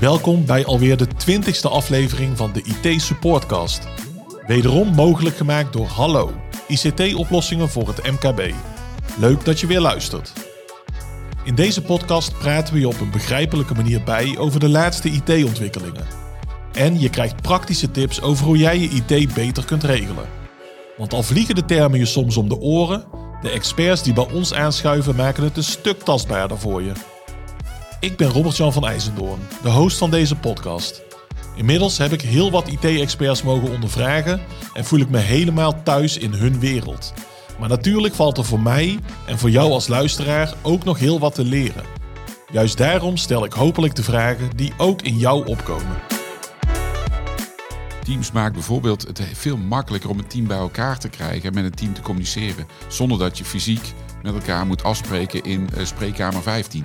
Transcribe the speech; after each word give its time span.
Welkom 0.00 0.46
bij 0.46 0.64
alweer 0.64 0.96
de 0.96 1.06
20ste 1.06 1.70
aflevering 1.70 2.36
van 2.36 2.52
de 2.52 2.62
IT 2.62 3.02
Supportcast. 3.02 3.88
Wederom 4.46 4.94
mogelijk 4.94 5.36
gemaakt 5.36 5.72
door 5.72 5.86
Hallo, 5.86 6.32
ICT-oplossingen 6.66 7.68
voor 7.68 7.88
het 7.88 8.02
MKB. 8.02 8.52
Leuk 9.18 9.44
dat 9.44 9.60
je 9.60 9.66
weer 9.66 9.80
luistert. 9.80 10.32
In 11.44 11.54
deze 11.54 11.82
podcast 11.82 12.38
praten 12.38 12.74
we 12.74 12.80
je 12.80 12.88
op 12.88 13.00
een 13.00 13.10
begrijpelijke 13.10 13.74
manier 13.74 14.02
bij 14.02 14.36
over 14.38 14.60
de 14.60 14.68
laatste 14.68 15.08
IT-ontwikkelingen. 15.08 16.06
En 16.72 17.00
je 17.00 17.10
krijgt 17.10 17.42
praktische 17.42 17.90
tips 17.90 18.22
over 18.22 18.46
hoe 18.46 18.56
jij 18.56 18.78
je 18.78 18.88
IT 18.88 19.34
beter 19.34 19.64
kunt 19.64 19.84
regelen. 19.84 20.28
Want 20.96 21.12
al 21.12 21.22
vliegen 21.22 21.54
de 21.54 21.64
termen 21.64 21.98
je 21.98 22.06
soms 22.06 22.36
om 22.36 22.48
de 22.48 22.58
oren, 22.58 23.04
de 23.42 23.50
experts 23.50 24.02
die 24.02 24.12
bij 24.12 24.28
ons 24.32 24.54
aanschuiven 24.54 25.16
maken 25.16 25.44
het 25.44 25.56
een 25.56 25.62
stuk 25.62 26.02
tastbaarder 26.02 26.58
voor 26.58 26.82
je. 26.82 26.92
Ik 28.00 28.16
ben 28.16 28.28
Robert-Jan 28.28 28.72
van 28.72 28.86
IJzendoorn, 28.86 29.40
de 29.62 29.70
host 29.70 29.98
van 29.98 30.10
deze 30.10 30.36
podcast. 30.36 31.02
Inmiddels 31.56 31.98
heb 31.98 32.12
ik 32.12 32.20
heel 32.20 32.50
wat 32.50 32.68
IT-experts 32.68 33.42
mogen 33.42 33.70
ondervragen 33.70 34.40
en 34.74 34.84
voel 34.84 35.00
ik 35.00 35.08
me 35.10 35.18
helemaal 35.18 35.82
thuis 35.82 36.18
in 36.18 36.32
hun 36.32 36.60
wereld. 36.60 37.12
Maar 37.58 37.68
natuurlijk 37.68 38.14
valt 38.14 38.38
er 38.38 38.44
voor 38.44 38.60
mij 38.60 38.98
en 39.26 39.38
voor 39.38 39.50
jou 39.50 39.70
als 39.72 39.88
luisteraar 39.88 40.54
ook 40.62 40.84
nog 40.84 40.98
heel 40.98 41.18
wat 41.18 41.34
te 41.34 41.44
leren. 41.44 41.84
Juist 42.50 42.76
daarom 42.76 43.16
stel 43.16 43.44
ik 43.44 43.52
hopelijk 43.52 43.94
de 43.94 44.02
vragen 44.02 44.56
die 44.56 44.72
ook 44.76 45.02
in 45.02 45.18
jou 45.18 45.46
opkomen. 45.46 45.96
Teams 48.04 48.32
maakt 48.32 48.54
bijvoorbeeld 48.54 49.02
het 49.02 49.22
veel 49.32 49.56
makkelijker 49.56 50.10
om 50.10 50.18
een 50.18 50.26
team 50.26 50.46
bij 50.46 50.58
elkaar 50.58 50.98
te 50.98 51.08
krijgen 51.08 51.48
en 51.48 51.54
met 51.54 51.64
een 51.64 51.74
team 51.74 51.94
te 51.94 52.02
communiceren. 52.02 52.66
Zonder 52.88 53.18
dat 53.18 53.38
je 53.38 53.44
fysiek 53.44 53.92
met 54.22 54.34
elkaar 54.34 54.66
moet 54.66 54.82
afspreken 54.82 55.42
in 55.42 55.68
uh, 55.76 55.84
spreekkamer 55.84 56.42
15. 56.42 56.84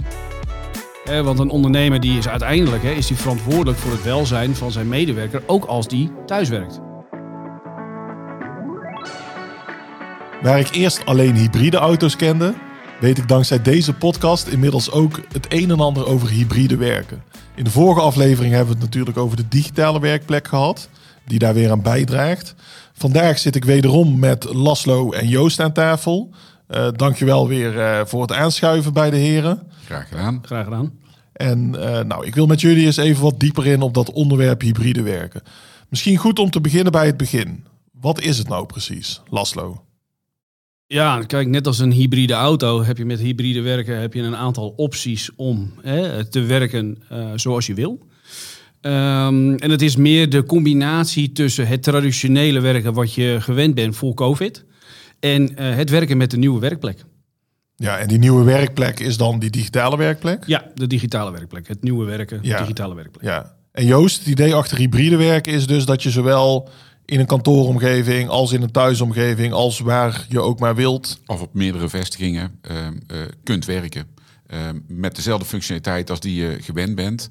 Want 1.03 1.39
een 1.39 1.49
ondernemer 1.49 1.99
die 1.99 2.17
is 2.17 2.27
uiteindelijk 2.27 2.83
is 2.83 3.07
die 3.07 3.17
verantwoordelijk 3.17 3.77
voor 3.77 3.91
het 3.91 4.03
welzijn 4.03 4.55
van 4.55 4.71
zijn 4.71 4.87
medewerker, 4.87 5.43
ook 5.45 5.65
als 5.65 5.87
die 5.87 6.11
thuiswerkt. 6.25 6.79
Waar 10.41 10.59
ik 10.59 10.69
eerst 10.69 11.05
alleen 11.05 11.35
hybride 11.35 11.77
auto's 11.77 12.15
kende, 12.15 12.53
weet 12.99 13.17
ik 13.17 13.27
dankzij 13.27 13.61
deze 13.61 13.93
podcast 13.93 14.47
inmiddels 14.47 14.91
ook 14.91 15.19
het 15.31 15.45
een 15.49 15.71
en 15.71 15.79
ander 15.79 16.07
over 16.07 16.29
hybride 16.29 16.77
werken. 16.77 17.23
In 17.55 17.63
de 17.63 17.69
vorige 17.69 18.01
aflevering 18.01 18.53
hebben 18.53 18.73
we 18.73 18.81
het 18.81 18.89
natuurlijk 18.89 19.17
over 19.17 19.37
de 19.37 19.47
digitale 19.47 19.99
werkplek 19.99 20.47
gehad, 20.47 20.89
die 21.25 21.39
daar 21.39 21.53
weer 21.53 21.71
aan 21.71 21.81
bijdraagt. 21.81 22.55
Vandaag 22.93 23.39
zit 23.39 23.55
ik 23.55 23.65
wederom 23.65 24.19
met 24.19 24.53
Laslo 24.53 25.11
en 25.11 25.27
Joost 25.27 25.59
aan 25.59 25.73
tafel. 25.73 26.29
Uh, 26.69 26.87
dankjewel 26.95 27.47
weer 27.47 27.75
uh, 27.75 28.01
voor 28.05 28.21
het 28.21 28.31
aanschuiven 28.31 28.93
bij 28.93 29.09
de 29.09 29.17
heren. 29.17 29.67
Graag 29.85 30.07
gedaan. 30.07 30.39
Graag 30.45 30.63
gedaan. 30.63 30.99
En 31.33 31.73
uh, 31.75 31.99
nou, 31.99 32.25
ik 32.25 32.35
wil 32.35 32.45
met 32.45 32.61
jullie 32.61 32.85
eens 32.85 32.97
even 32.97 33.23
wat 33.23 33.39
dieper 33.39 33.65
in 33.65 33.81
op 33.81 33.93
dat 33.93 34.11
onderwerp 34.11 34.61
hybride 34.61 35.01
werken. 35.01 35.41
Misschien 35.89 36.17
goed 36.17 36.39
om 36.39 36.49
te 36.49 36.61
beginnen 36.61 36.91
bij 36.91 37.05
het 37.05 37.17
begin. 37.17 37.65
Wat 37.91 38.21
is 38.21 38.37
het 38.37 38.47
nou 38.47 38.65
precies, 38.65 39.21
Laslo? 39.29 39.83
Ja, 40.87 41.23
kijk, 41.23 41.47
net 41.47 41.67
als 41.67 41.79
een 41.79 41.91
hybride 41.91 42.33
auto 42.33 42.83
heb 42.83 42.97
je 42.97 43.05
met 43.05 43.19
hybride 43.19 43.61
werken 43.61 43.99
heb 43.99 44.13
je 44.13 44.21
een 44.21 44.35
aantal 44.35 44.73
opties 44.75 45.29
om 45.35 45.73
hè, 45.81 46.25
te 46.25 46.41
werken 46.41 47.03
uh, 47.11 47.31
zoals 47.35 47.65
je 47.65 47.73
wil. 47.73 47.99
Um, 48.81 49.55
en 49.55 49.71
het 49.71 49.81
is 49.81 49.95
meer 49.95 50.29
de 50.29 50.43
combinatie 50.43 51.31
tussen 51.31 51.67
het 51.67 51.83
traditionele 51.83 52.59
werken 52.59 52.93
wat 52.93 53.13
je 53.13 53.37
gewend 53.39 53.75
bent 53.75 53.95
voor 53.95 54.13
COVID 54.13 54.65
en 55.23 55.51
uh, 55.51 55.75
het 55.75 55.89
werken 55.89 56.17
met 56.17 56.31
de 56.31 56.37
nieuwe 56.37 56.59
werkplek. 56.59 57.03
Ja, 57.75 57.97
en 57.97 58.07
die 58.07 58.17
nieuwe 58.17 58.43
werkplek 58.43 58.99
is 58.99 59.17
dan 59.17 59.39
die 59.39 59.49
digitale 59.49 59.97
werkplek? 59.97 60.43
Ja, 60.45 60.71
de 60.75 60.87
digitale 60.87 61.31
werkplek. 61.31 61.67
Het 61.67 61.83
nieuwe 61.83 62.05
werken, 62.05 62.39
Ja. 62.41 62.59
digitale 62.59 62.95
werkplek. 62.95 63.23
Ja. 63.23 63.55
En 63.71 63.85
Joost, 63.85 64.17
het 64.17 64.27
idee 64.27 64.55
achter 64.55 64.77
hybride 64.77 65.15
werken 65.15 65.53
is 65.53 65.67
dus 65.67 65.85
dat 65.85 66.03
je 66.03 66.11
zowel 66.11 66.69
in 67.05 67.19
een 67.19 67.25
kantooromgeving 67.25 68.29
als 68.29 68.51
in 68.51 68.61
een 68.61 68.71
thuisomgeving, 68.71 69.53
als 69.53 69.79
waar 69.79 70.25
je 70.29 70.39
ook 70.39 70.59
maar 70.59 70.75
wilt. 70.75 71.19
Of 71.25 71.41
op 71.41 71.53
meerdere 71.53 71.89
vestigingen 71.89 72.59
uh, 72.71 72.77
uh, 72.77 73.21
kunt 73.43 73.65
werken. 73.65 74.07
Uh, 74.47 74.59
met 74.87 75.15
dezelfde 75.15 75.45
functionaliteit 75.45 76.09
als 76.09 76.19
die 76.19 76.35
je 76.35 76.57
gewend 76.61 76.95
bent 76.95 77.29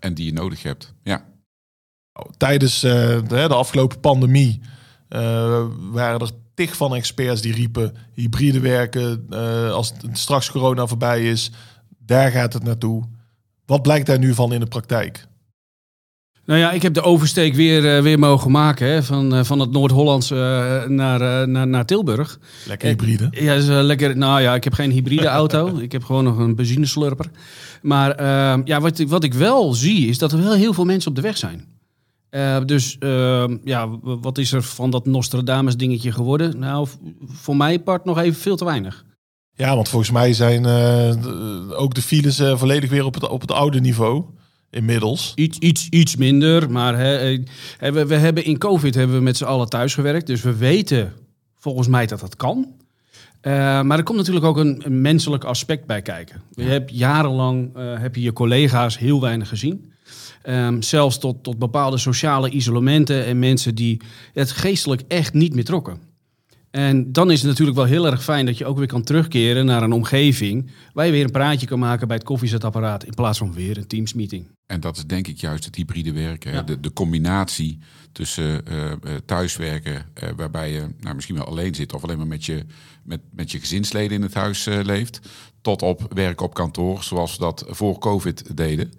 en 0.00 0.14
die 0.14 0.26
je 0.26 0.32
nodig 0.32 0.62
hebt. 0.62 0.94
Ja. 1.02 1.24
Tijdens 2.36 2.84
uh, 2.84 2.92
de, 2.92 3.22
de, 3.28 3.48
afgelopen 3.48 4.00
pandemie 4.00 4.60
uh, 5.08 5.64
waren 5.90 6.20
er 6.20 6.30
tig 6.56 6.76
van 6.76 6.94
experts 6.94 7.40
die 7.40 7.54
riepen 7.54 7.94
hybride 8.14 8.60
werken 8.60 9.26
uh, 9.30 9.70
als 9.70 9.92
het 10.02 10.18
straks 10.18 10.50
corona 10.50 10.86
voorbij 10.86 11.30
is. 11.30 11.50
Daar 11.98 12.30
gaat 12.30 12.52
het 12.52 12.62
naartoe. 12.62 13.04
Wat 13.66 13.82
blijkt 13.82 14.06
daar 14.06 14.18
nu 14.18 14.34
van 14.34 14.52
in 14.52 14.60
de 14.60 14.66
praktijk? 14.66 15.26
Nou 16.44 16.60
ja, 16.60 16.72
ik 16.72 16.82
heb 16.82 16.94
de 16.94 17.02
oversteek 17.02 17.54
weer, 17.54 17.96
uh, 17.96 18.02
weer 18.02 18.18
mogen 18.18 18.50
maken 18.50 18.86
hè, 18.86 19.02
van, 19.02 19.34
uh, 19.34 19.44
van 19.44 19.60
het 19.60 19.70
Noord-Hollands 19.70 20.30
uh, 20.30 20.38
naar, 20.84 21.48
naar, 21.48 21.66
naar 21.66 21.84
Tilburg. 21.84 22.38
Lekker 22.66 22.88
hybride. 22.88 23.28
ja, 23.30 23.54
is, 23.54 23.66
lekker. 23.66 24.16
Nou 24.16 24.40
ja, 24.40 24.54
ik 24.54 24.64
heb 24.64 24.72
geen 24.72 24.90
hybride 24.90 25.26
auto. 25.40 25.78
ik 25.78 25.92
heb 25.92 26.04
gewoon 26.04 26.24
nog 26.24 26.38
een 26.38 26.54
benzineslurper. 26.54 27.30
Maar 27.82 28.24
ja, 28.64 28.80
wat, 28.80 28.98
wat 28.98 29.24
ik 29.24 29.34
wel 29.34 29.74
zie 29.74 30.08
is 30.08 30.18
dat 30.18 30.32
er 30.32 30.42
wel 30.42 30.54
heel 30.54 30.72
veel 30.72 30.84
mensen 30.84 31.10
op 31.10 31.16
de 31.16 31.22
weg 31.22 31.36
zijn. 31.36 31.75
Uh, 32.36 32.56
dus 32.64 32.96
uh, 33.00 33.44
ja, 33.64 33.88
wat 34.02 34.38
is 34.38 34.52
er 34.52 34.62
van 34.62 34.90
dat 34.90 35.06
Nostradamus 35.06 35.76
dingetje 35.76 36.12
geworden? 36.12 36.58
Nou, 36.58 36.88
voor 37.26 37.56
mij 37.56 37.78
part 37.78 38.04
nog 38.04 38.18
even 38.18 38.40
veel 38.40 38.56
te 38.56 38.64
weinig. 38.64 39.04
Ja, 39.54 39.74
want 39.74 39.88
volgens 39.88 40.10
mij 40.10 40.32
zijn 40.32 40.62
uh, 40.62 40.68
de, 41.22 41.74
ook 41.76 41.94
de 41.94 42.02
files 42.02 42.42
volledig 42.54 42.90
weer 42.90 43.04
op 43.04 43.14
het, 43.14 43.28
op 43.28 43.40
het 43.40 43.52
oude 43.52 43.80
niveau. 43.80 44.24
Inmiddels. 44.70 45.32
Iets, 45.34 45.58
iets, 45.58 45.88
iets 45.88 46.16
minder, 46.16 46.70
maar 46.70 46.98
hè, 46.98 47.38
we, 47.78 48.06
we 48.06 48.14
hebben 48.14 48.44
in 48.44 48.58
COVID 48.58 48.94
hebben 48.94 49.16
we 49.16 49.22
met 49.22 49.36
z'n 49.36 49.44
allen 49.44 49.68
thuis 49.68 49.94
gewerkt. 49.94 50.26
Dus 50.26 50.42
we 50.42 50.56
weten 50.56 51.12
volgens 51.58 51.88
mij 51.88 52.06
dat 52.06 52.20
dat 52.20 52.36
kan. 52.36 52.66
maar 53.42 53.98
er 53.98 54.02
komt 54.02 54.18
natuurlijk 54.18 54.46
ook 54.46 54.56
een, 54.56 54.82
een 54.84 55.00
menselijk 55.00 55.44
aspect 55.44 55.86
bij 55.86 56.02
kijken. 56.02 56.42
Je 56.50 56.62
hebt 56.62 56.90
jarenlang 56.94 57.70
heb 57.76 58.14
je, 58.14 58.22
je 58.22 58.32
collega's 58.32 58.98
heel 58.98 59.20
weinig 59.20 59.48
gezien. 59.48 59.92
Um, 60.48 60.82
zelfs 60.82 61.18
tot, 61.18 61.42
tot 61.42 61.58
bepaalde 61.58 61.98
sociale 61.98 62.50
isolementen 62.50 63.24
en 63.24 63.38
mensen 63.38 63.74
die 63.74 64.00
het 64.32 64.50
geestelijk 64.50 65.02
echt 65.08 65.34
niet 65.34 65.54
meer 65.54 65.64
trokken. 65.64 66.00
En 66.70 67.12
dan 67.12 67.30
is 67.30 67.38
het 67.40 67.48
natuurlijk 67.48 67.76
wel 67.76 67.86
heel 67.86 68.06
erg 68.06 68.24
fijn 68.24 68.46
dat 68.46 68.58
je 68.58 68.64
ook 68.64 68.78
weer 68.78 68.86
kan 68.86 69.02
terugkeren 69.02 69.66
naar 69.66 69.82
een 69.82 69.92
omgeving 69.92 70.70
waar 70.92 71.06
je 71.06 71.12
weer 71.12 71.24
een 71.24 71.30
praatje 71.30 71.66
kan 71.66 71.78
maken 71.78 72.06
bij 72.06 72.16
het 72.16 72.26
koffiezetapparaat 72.26 73.04
in 73.04 73.14
plaats 73.14 73.38
van 73.38 73.52
weer 73.52 73.76
een 73.76 73.86
Teams-meeting. 73.86 74.46
En 74.66 74.80
dat 74.80 74.96
is 74.96 75.06
denk 75.06 75.26
ik 75.26 75.38
juist 75.38 75.64
het 75.64 75.74
hybride 75.74 76.12
werken. 76.12 76.52
Ja. 76.52 76.62
De, 76.62 76.80
de, 76.80 76.92
combinatie 76.92 77.78
tussen 78.12 78.62
uh, 78.70 78.92
thuiswerken, 79.26 79.94
uh, 79.94 80.28
waarbij 80.36 80.72
je 80.72 80.88
nou, 81.00 81.14
misschien 81.14 81.36
wel 81.36 81.46
alleen 81.46 81.74
zit 81.74 81.94
of 81.94 82.02
alleen 82.02 82.18
maar 82.18 82.26
met 82.26 82.44
je, 82.44 82.64
met, 83.04 83.20
met 83.30 83.50
je 83.50 83.58
gezinsleden 83.58 84.16
in 84.16 84.22
het 84.22 84.34
huis 84.34 84.66
uh, 84.66 84.78
leeft, 84.82 85.20
tot 85.66 85.82
op 85.82 86.12
werk 86.14 86.40
op 86.40 86.54
kantoor, 86.54 87.02
zoals 87.02 87.32
we 87.32 87.38
dat 87.38 87.64
voor 87.68 87.98
COVID 87.98 88.56
deden. 88.56 88.92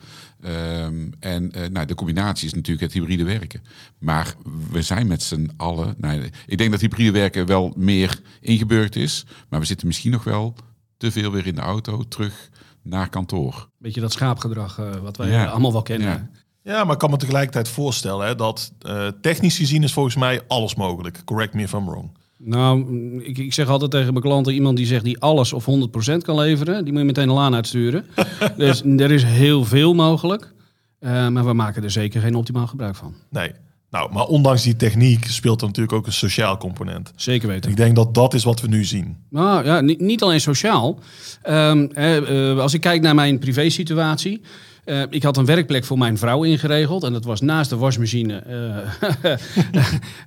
Um, 0.45 1.13
en 1.19 1.51
uh, 1.57 1.67
nou, 1.67 1.85
de 1.85 1.95
combinatie 1.95 2.47
is 2.47 2.53
natuurlijk 2.53 2.81
het 2.81 2.94
hybride 2.94 3.23
werken. 3.23 3.63
Maar 3.97 4.35
we 4.72 4.81
zijn 4.81 5.07
met 5.07 5.23
z'n 5.23 5.51
allen. 5.57 5.95
Nou, 5.97 6.29
ik 6.45 6.57
denk 6.57 6.72
dat 6.72 6.81
hybride 6.81 7.11
werken 7.11 7.45
wel 7.45 7.73
meer 7.75 8.19
ingebeurd 8.41 8.95
is. 8.95 9.25
Maar 9.50 9.59
we 9.59 9.66
zitten 9.66 9.88
misschien 9.88 10.11
nog 10.11 10.23
wel 10.23 10.55
te 10.97 11.11
veel 11.11 11.31
weer 11.31 11.47
in 11.47 11.55
de 11.55 11.61
auto 11.61 12.03
terug 12.07 12.50
naar 12.81 13.09
kantoor. 13.09 13.69
Beetje 13.78 14.01
dat 14.01 14.11
schaapgedrag 14.11 14.79
uh, 14.79 14.95
wat 14.95 15.17
wij 15.17 15.29
ja. 15.29 15.45
allemaal 15.45 15.72
wel 15.72 15.81
kennen. 15.81 16.07
Ja. 16.07 16.29
ja. 16.73 16.84
maar 16.84 16.94
ik 16.94 16.99
kan 16.99 17.09
me 17.09 17.17
tegelijkertijd 17.17 17.67
voorstellen 17.67 18.28
hè, 18.28 18.35
dat 18.35 18.72
uh, 18.81 19.07
technisch 19.22 19.57
gezien 19.57 19.84
is 19.84 19.94
volgens 19.94 20.16
mij 20.16 20.41
alles 20.47 20.75
mogelijk. 20.75 21.22
Correct 21.25 21.53
me 21.53 21.61
if 21.61 21.73
I'm 21.73 21.85
wrong. 21.85 22.17
Nou, 22.37 22.85
ik, 23.23 23.37
ik, 23.37 23.53
zeg 23.53 23.67
altijd 23.67 23.91
tegen 23.91 24.11
mijn 24.13 24.23
klanten: 24.23 24.53
iemand 24.53 24.78
die 24.78 24.85
zegt 24.85 25.03
die 25.03 25.19
alles 25.19 25.53
of 25.53 25.66
100% 26.11 26.17
kan 26.17 26.35
leveren, 26.35 26.84
die 26.84 26.91
moet 26.91 27.01
je 27.01 27.07
meteen 27.07 27.29
een 27.29 27.35
laan 27.35 27.55
uitsturen. 27.55 28.05
dus 28.57 28.81
er 28.84 29.11
is 29.11 29.23
heel 29.23 29.66
veel 29.66 29.93
mogelijk. 29.93 30.53
Uh, 30.99 31.28
maar 31.28 31.45
we 31.45 31.53
maken 31.53 31.84
er 31.84 31.91
zeker 31.91 32.22
geen 32.22 32.35
optimaal 32.35 32.67
gebruik 32.67 32.95
van. 32.95 33.13
Nee. 33.29 33.51
Nou, 33.89 34.13
maar 34.13 34.25
ondanks 34.25 34.63
die 34.63 34.75
techniek 34.75 35.25
speelt 35.25 35.61
er 35.61 35.67
natuurlijk 35.67 35.95
ook 35.95 36.05
een 36.05 36.13
sociaal 36.13 36.57
component. 36.57 37.13
Zeker 37.16 37.47
weten. 37.47 37.72
Ik 37.72 37.78
denk 37.78 37.95
dat 37.95 38.13
dat 38.13 38.34
is 38.34 38.43
wat 38.43 38.61
we 38.61 38.67
nu 38.67 38.84
zien. 38.84 39.17
Nou 39.29 39.66
ja, 39.66 39.81
niet, 39.81 39.99
niet 39.99 40.23
alleen 40.23 40.41
sociaal. 40.41 40.99
Um, 41.49 41.89
uh, 41.95 42.59
als 42.59 42.73
ik 42.73 42.81
kijk 42.81 43.01
naar 43.01 43.16
mijn 43.16 43.39
privésituatie. 43.39 44.41
Uh, 44.87 45.01
ik 45.09 45.23
had 45.23 45.37
een 45.37 45.45
werkplek 45.45 45.85
voor 45.85 45.97
mijn 45.97 46.17
vrouw 46.17 46.43
ingeregeld. 46.43 47.03
En 47.03 47.13
dat 47.13 47.25
was 47.25 47.41
naast 47.41 47.69
de 47.69 47.75
wasmachine. 47.75 48.43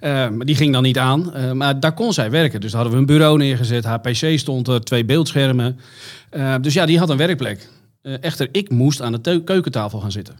Uh, 0.02 0.26
uh, 0.30 0.38
die 0.38 0.54
ging 0.54 0.72
dan 0.72 0.82
niet 0.82 0.98
aan. 0.98 1.32
maar 1.56 1.80
daar 1.80 1.92
kon 1.92 2.12
zij 2.12 2.30
werken. 2.30 2.60
Dus 2.60 2.72
hadden 2.72 2.92
we 2.92 2.98
een 2.98 3.06
bureau 3.06 3.38
neergezet. 3.38 3.84
Haar 3.84 4.00
pc 4.00 4.38
stond 4.38 4.68
er, 4.68 4.84
twee 4.84 5.04
beeldschermen. 5.04 5.78
dus 6.60 6.74
ja, 6.74 6.86
die 6.86 6.98
had 6.98 7.10
een 7.10 7.16
werkplek. 7.16 7.68
echter, 8.02 8.48
ik 8.52 8.70
moest 8.70 9.02
aan 9.02 9.12
de 9.12 9.42
keukentafel 9.44 10.00
gaan 10.00 10.12
zitten. 10.12 10.36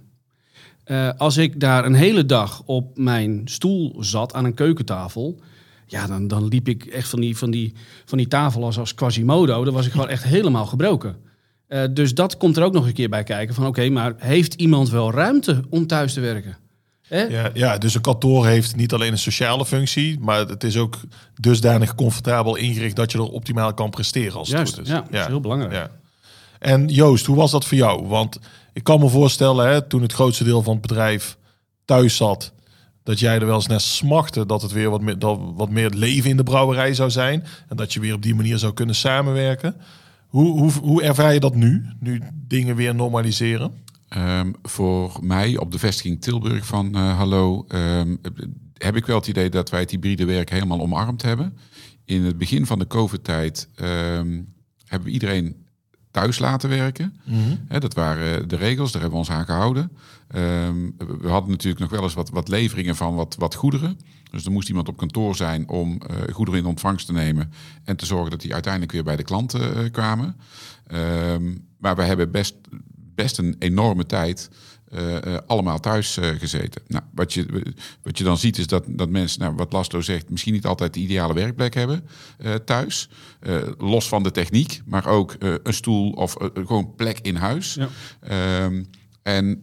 als 1.17 1.37
ik 1.37 1.61
daar 1.61 1.84
een 1.84 1.94
hele 1.94 2.26
dag 2.26 2.62
op 2.64 2.99
mijn 2.99 3.43
stoel 3.44 3.96
zat 4.00 4.34
aan 4.34 4.44
een 4.44 4.55
keukentafel... 4.55 5.40
Ja, 5.87 6.06
dan, 6.06 6.28
dan 6.28 6.49
liep 6.49 6.69
ik 6.69 6.84
echt 6.84 7.08
van 7.08 7.20
die, 7.20 7.37
van 7.37 7.50
die, 7.50 7.72
van 8.05 8.19
die 8.19 8.28
tafel 8.28 8.64
als, 8.64 8.78
als 8.78 8.94
Quasimodo. 8.94 9.64
Dan 9.64 9.75
was 9.75 9.87
ik 9.87 9.93
gewoon 9.93 10.08
echt 10.08 10.25
helemaal 10.25 10.67
gebroken. 10.67 11.30
Uh, 11.70 11.82
dus 11.90 12.14
dat 12.14 12.37
komt 12.37 12.56
er 12.56 12.62
ook 12.62 12.72
nog 12.72 12.87
een 12.87 12.93
keer 12.93 13.08
bij 13.08 13.22
kijken. 13.22 13.55
Van 13.55 13.67
oké, 13.67 13.88
maar 13.88 14.14
heeft 14.17 14.55
iemand 14.55 14.90
wel 14.90 15.12
ruimte 15.12 15.62
om 15.69 15.87
thuis 15.87 16.12
te 16.12 16.20
werken? 16.20 16.56
Ja, 17.08 17.50
ja, 17.55 17.78
dus 17.78 17.94
een 17.94 18.00
kantoor 18.00 18.46
heeft 18.46 18.76
niet 18.76 18.93
alleen 18.93 19.12
een 19.12 19.19
sociale 19.19 19.67
functie, 19.67 20.19
maar 20.20 20.38
het 20.49 20.64
is 20.64 20.76
ook 20.76 20.99
dusdanig 21.34 21.94
comfortabel 21.94 22.56
ingericht 22.56 22.96
dat 22.96 23.12
je 23.12 23.19
er 23.19 23.25
optimaal 23.25 23.75
kan 23.75 23.90
presteren 23.90 24.38
als 24.38 24.49
Juist, 24.49 24.76
het 24.76 24.88
goed 24.88 24.88
is. 24.88 24.93
Ja, 24.93 25.06
dat 25.11 25.20
is 25.20 25.26
heel 25.26 25.40
belangrijk. 25.40 25.72
Ja. 25.72 25.90
En 26.58 26.88
Joost, 26.88 27.26
hoe 27.26 27.37
was 27.37 27.50
dat 27.50 27.64
voor 27.64 27.76
jou? 27.76 28.06
Want 28.06 28.38
ik 28.72 28.84
kan 28.84 29.00
me 29.00 29.08
voorstellen, 29.08 29.69
hè, 29.69 29.82
toen 29.82 30.02
het 30.02 30.12
grootste 30.12 30.44
deel 30.44 30.62
van 30.62 30.72
het 30.72 30.82
bedrijf 30.82 31.37
thuis 31.84 32.17
zat, 32.17 32.52
dat 33.02 33.19
jij 33.19 33.34
er 33.34 33.46
wel 33.46 33.55
eens 33.55 33.67
naar 33.67 33.81
smachtte 33.81 34.46
dat 34.46 34.62
het 34.62 34.72
weer 34.72 34.90
wat 34.90 35.00
meer, 35.00 35.19
dat 35.19 35.38
wat 35.55 35.70
meer 35.70 35.90
leven 35.90 36.31
in 36.31 36.37
de 36.37 36.43
brouwerij 36.43 36.94
zou 36.94 37.11
zijn. 37.11 37.44
En 37.69 37.76
dat 37.76 37.93
je 37.93 38.00
weer 38.00 38.14
op 38.14 38.22
die 38.22 38.34
manier 38.34 38.58
zou 38.58 38.72
kunnen 38.72 38.94
samenwerken. 38.94 39.76
Hoe, 40.31 40.59
hoe, 40.59 40.73
hoe 40.73 41.03
ervaar 41.03 41.35
je 41.35 41.41
dat 41.41 41.55
nu, 41.55 41.87
nu 42.00 42.21
dingen 42.35 42.77
weer 42.77 42.94
normaliseren? 42.94 43.73
Um, 44.17 44.55
voor 44.62 45.19
mij 45.23 45.56
op 45.56 45.73
de 45.73 45.79
vestiging 45.79 46.21
Tilburg 46.21 46.67
van 46.67 46.97
uh, 46.97 47.17
Hallo 47.17 47.65
um, 47.69 48.21
heb 48.75 48.97
ik 48.97 49.06
wel 49.06 49.17
het 49.17 49.27
idee 49.27 49.49
dat 49.49 49.71
wij 49.71 49.81
het 49.81 49.91
hybride 49.91 50.25
werk 50.25 50.50
helemaal 50.50 50.81
omarmd 50.81 51.23
hebben. 51.23 51.56
In 52.05 52.25
het 52.25 52.38
begin 52.38 52.67
van 52.67 52.79
de 52.79 52.87
COVID-tijd 52.87 53.69
um, 53.81 54.55
hebben 54.85 55.09
we 55.09 55.15
iedereen 55.15 55.60
thuis 56.11 56.39
laten 56.39 56.69
werken. 56.69 57.17
Mm 57.25 57.59
dat 57.79 57.95
waren 57.95 58.49
de 58.49 58.57
regels, 58.57 58.93
daar 58.93 59.01
hebben 59.01 59.21
we 59.21 59.27
ons 59.27 59.37
aan 59.37 59.45
gehouden. 59.45 59.91
we 61.21 61.29
hadden 61.29 61.51
natuurlijk 61.51 61.81
nog 61.81 61.91
wel 61.91 62.03
eens 62.03 62.15
wat, 62.15 62.31
wat 62.31 62.49
leveringen 62.49 62.97
van 62.97 63.15
wat, 63.15 63.37
wat 63.39 63.55
goederen. 63.55 63.99
Dus 64.31 64.45
er 64.45 64.51
moest 64.51 64.69
iemand 64.69 64.89
op 64.89 64.97
kantoor 64.97 65.37
zijn 65.37 65.69
om 65.69 66.01
uh, 66.11 66.35
goederen 66.35 66.61
in 66.61 66.67
ontvangst 66.67 67.07
te 67.07 67.12
nemen 67.12 67.53
en 67.85 67.97
te 67.97 68.07
zorgen 68.07 68.31
dat 68.31 68.41
die 68.41 68.53
uiteindelijk 68.53 68.93
weer 68.93 69.05
bij 69.05 69.17
de 69.17 69.23
klanten 69.23 69.85
uh, 69.85 69.91
kwamen. 69.91 70.37
maar 71.79 71.97
we 71.97 72.03
hebben 72.03 72.31
best 72.31 72.55
best 73.15 73.39
een 73.39 73.56
enorme 73.59 74.06
tijd 74.06 74.51
uh, 74.91 75.13
uh, 75.13 75.39
allemaal 75.47 75.81
thuis 75.81 76.17
uh, 76.17 76.29
gezeten. 76.39 76.83
Nou, 76.87 77.05
wat, 77.15 77.33
je, 77.33 77.75
wat 78.03 78.19
je 78.19 78.25
dan 78.25 78.39
ziet 78.39 78.59
is 78.59 78.67
dat, 78.67 78.85
dat 78.89 79.09
mensen, 79.09 79.41
nou, 79.41 79.55
wat 79.55 79.73
Laszlo 79.73 80.01
zegt, 80.01 80.31
misschien 80.31 80.53
niet 80.53 80.67
altijd 80.67 80.95
de 80.95 81.01
ideale 81.01 81.35
werkplek 81.35 81.75
hebben 81.75 82.09
thuis. 82.65 83.09
los 83.79 84.09
van 84.09 84.23
de 84.23 84.31
techniek, 84.31 84.81
maar 84.85 85.07
ook 85.07 85.37
een 85.39 85.75
stoel 85.75 86.11
of 86.11 86.37
gewoon 86.55 86.95
plek 86.95 87.19
in 87.21 87.37
huis. 87.37 87.75
Ja. 87.75 88.65
Um, 88.65 88.89
en 89.23 89.61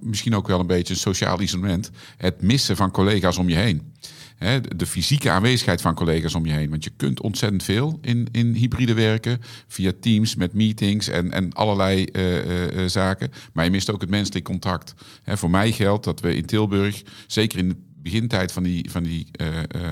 misschien 0.00 0.34
ook 0.34 0.46
wel 0.46 0.60
een 0.60 0.66
beetje 0.66 0.94
een 0.94 1.00
sociaal 1.00 1.40
isolement. 1.40 1.90
Het 2.16 2.42
missen 2.42 2.76
van 2.76 2.90
collega's 2.90 3.38
om 3.38 3.48
je 3.48 3.56
heen 3.56 3.92
hè, 4.38 4.60
de 4.60 4.86
fysieke 4.86 5.30
aanwezigheid 5.30 5.80
van 5.80 5.94
collega's 5.94 6.34
om 6.34 6.46
je 6.46 6.52
heen. 6.52 6.70
Want 6.70 6.84
je 6.84 6.90
kunt 6.96 7.20
ontzettend 7.20 7.62
veel 7.62 7.98
in, 8.02 8.28
in 8.32 8.52
hybride 8.52 8.94
werken, 8.94 9.40
via 9.66 9.92
Teams 10.00 10.34
met 10.34 10.52
meetings 10.52 11.08
en, 11.08 11.32
en 11.32 11.52
allerlei 11.52 12.06
uh, 12.12 12.44
uh, 12.44 12.88
zaken. 12.88 13.30
Maar 13.52 13.64
je 13.64 13.70
mist 13.70 13.90
ook 13.90 14.00
het 14.00 14.10
menselijk 14.10 14.44
contact. 14.44 14.94
Hè, 15.22 15.36
voor 15.36 15.50
mij 15.50 15.72
geldt 15.72 16.04
dat 16.04 16.20
we 16.20 16.34
in 16.34 16.46
Tilburg, 16.46 17.02
zeker 17.26 17.58
in 17.58 17.68
de 17.68 17.76
begintijd 18.02 18.52
van 18.52 18.62
die, 18.62 18.90
van 18.90 19.02
die, 19.02 19.26
uh, 19.40 19.46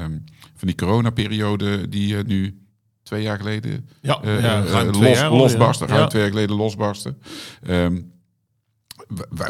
um, 0.04 0.25
van 0.54 0.69
die 0.69 0.76
coronaperiode, 0.76 1.88
die 1.88 2.16
nu 2.16 2.60
twee 3.02 3.22
jaar 3.22 3.37
geleden 3.37 3.88
ja, 4.02 4.20
ja, 4.22 4.84
los, 4.84 5.22
losbarsten, 5.22 5.87
ruim 5.87 6.08
twee 6.08 6.22
jaar 6.22 6.31
geleden 6.31 6.56
losbarsten. 6.56 7.19
Um, 7.69 8.14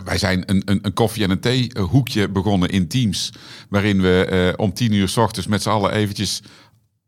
wij 0.05 0.19
zijn 0.19 0.43
een, 0.47 0.63
een, 0.65 0.79
een, 0.83 0.93
koffie- 0.93 1.25
en 1.25 1.31
een 1.31 1.41
theehoekje 1.41 2.29
begonnen 2.29 2.69
in 2.69 2.89
Teams. 2.89 3.33
Waarin 3.69 4.01
we 4.01 4.53
uh, 4.57 4.65
om 4.65 4.73
tien 4.73 4.93
uur 4.93 5.09
s 5.09 5.17
ochtends 5.17 5.49
met 5.49 5.63
z'n 5.63 5.69
allen 5.69 5.93
eventjes 5.93 6.43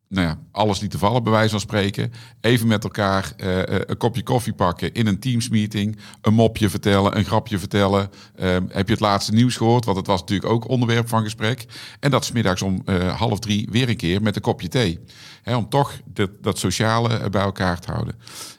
nou 0.08 0.26
ja, 0.26 0.38
alles 0.52 0.80
niet 0.80 0.90
te 0.90 0.98
vallen, 0.98 1.22
bij 1.22 1.32
wijze 1.32 1.50
van 1.50 1.60
spreken. 1.60 2.12
Even 2.40 2.66
met 2.66 2.84
elkaar 2.84 3.32
uh, 3.36 3.58
een 3.64 3.96
kopje 3.96 4.22
koffie 4.22 4.52
pakken 4.52 4.92
in 4.92 5.06
een 5.06 5.18
Teams-meeting. 5.18 5.98
Een 6.20 6.34
mopje 6.34 6.68
vertellen, 6.68 7.16
een 7.16 7.24
grapje 7.24 7.58
vertellen. 7.58 8.10
Uh, 8.36 8.56
heb 8.68 8.86
je 8.86 8.92
het 8.92 9.00
laatste 9.00 9.32
nieuws 9.32 9.56
gehoord? 9.56 9.84
Want 9.84 9.96
het 9.96 10.06
was 10.06 10.20
natuurlijk 10.20 10.52
ook 10.52 10.68
onderwerp 10.68 11.08
van 11.08 11.22
gesprek. 11.22 11.64
En 12.00 12.10
dat 12.10 12.22
is 12.22 12.32
middags 12.32 12.62
om 12.62 12.82
half 13.16 13.38
drie 13.38 13.68
weer 13.70 13.88
een 13.88 13.96
keer 13.96 14.22
met 14.22 14.36
een 14.36 14.42
kopje 14.42 14.68
thee. 14.68 14.98
Om 15.44 15.68
toch 15.68 15.92
dat, 16.04 16.30
dat 16.40 16.58
sociale 16.58 17.30
bij 17.30 17.42
elkaar 17.42 17.80
te 17.80 17.90
houden. 17.90 18.14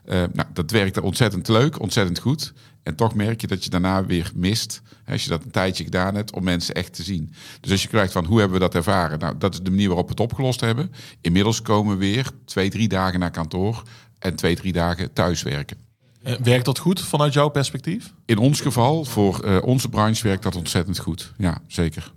nou, 0.05 0.47
dat 0.53 0.71
werkte 0.71 1.01
ontzettend 1.01 1.47
leuk, 1.47 1.81
ontzettend 1.81 2.19
goed. 2.19 2.53
En 2.89 2.95
toch 2.95 3.15
merk 3.15 3.41
je 3.41 3.47
dat 3.47 3.63
je 3.63 3.69
daarna 3.69 4.05
weer 4.05 4.31
mist, 4.35 4.81
als 5.07 5.23
je 5.23 5.29
dat 5.29 5.43
een 5.43 5.51
tijdje 5.51 5.83
gedaan 5.83 6.15
hebt, 6.15 6.33
om 6.33 6.43
mensen 6.43 6.75
echt 6.75 6.93
te 6.93 7.03
zien. 7.03 7.33
Dus 7.61 7.71
als 7.71 7.81
je 7.81 7.87
krijgt 7.87 8.11
van 8.11 8.25
hoe 8.25 8.39
hebben 8.39 8.57
we 8.57 8.63
dat 8.63 8.75
ervaren? 8.75 9.19
Nou, 9.19 9.37
dat 9.37 9.53
is 9.53 9.61
de 9.61 9.69
manier 9.69 9.87
waarop 9.87 10.05
we 10.05 10.11
het 10.11 10.19
opgelost 10.19 10.61
hebben. 10.61 10.91
Inmiddels 11.21 11.61
komen 11.61 11.93
we 11.93 12.05
weer 12.05 12.31
twee, 12.45 12.69
drie 12.69 12.87
dagen 12.87 13.19
naar 13.19 13.31
kantoor 13.31 13.83
en 14.19 14.35
twee, 14.35 14.55
drie 14.55 14.73
dagen 14.73 15.13
thuiswerken. 15.13 15.77
Eh, 16.23 16.33
werkt 16.43 16.65
dat 16.65 16.79
goed 16.79 17.01
vanuit 17.01 17.33
jouw 17.33 17.49
perspectief? 17.49 18.13
In 18.25 18.37
ons 18.37 18.61
geval, 18.61 19.05
voor 19.05 19.45
uh, 19.45 19.57
onze 19.63 19.89
branche, 19.89 20.23
werkt 20.27 20.43
dat 20.43 20.55
ontzettend 20.55 20.99
goed. 20.99 21.33
Ja, 21.37 21.57
zeker. 21.67 22.11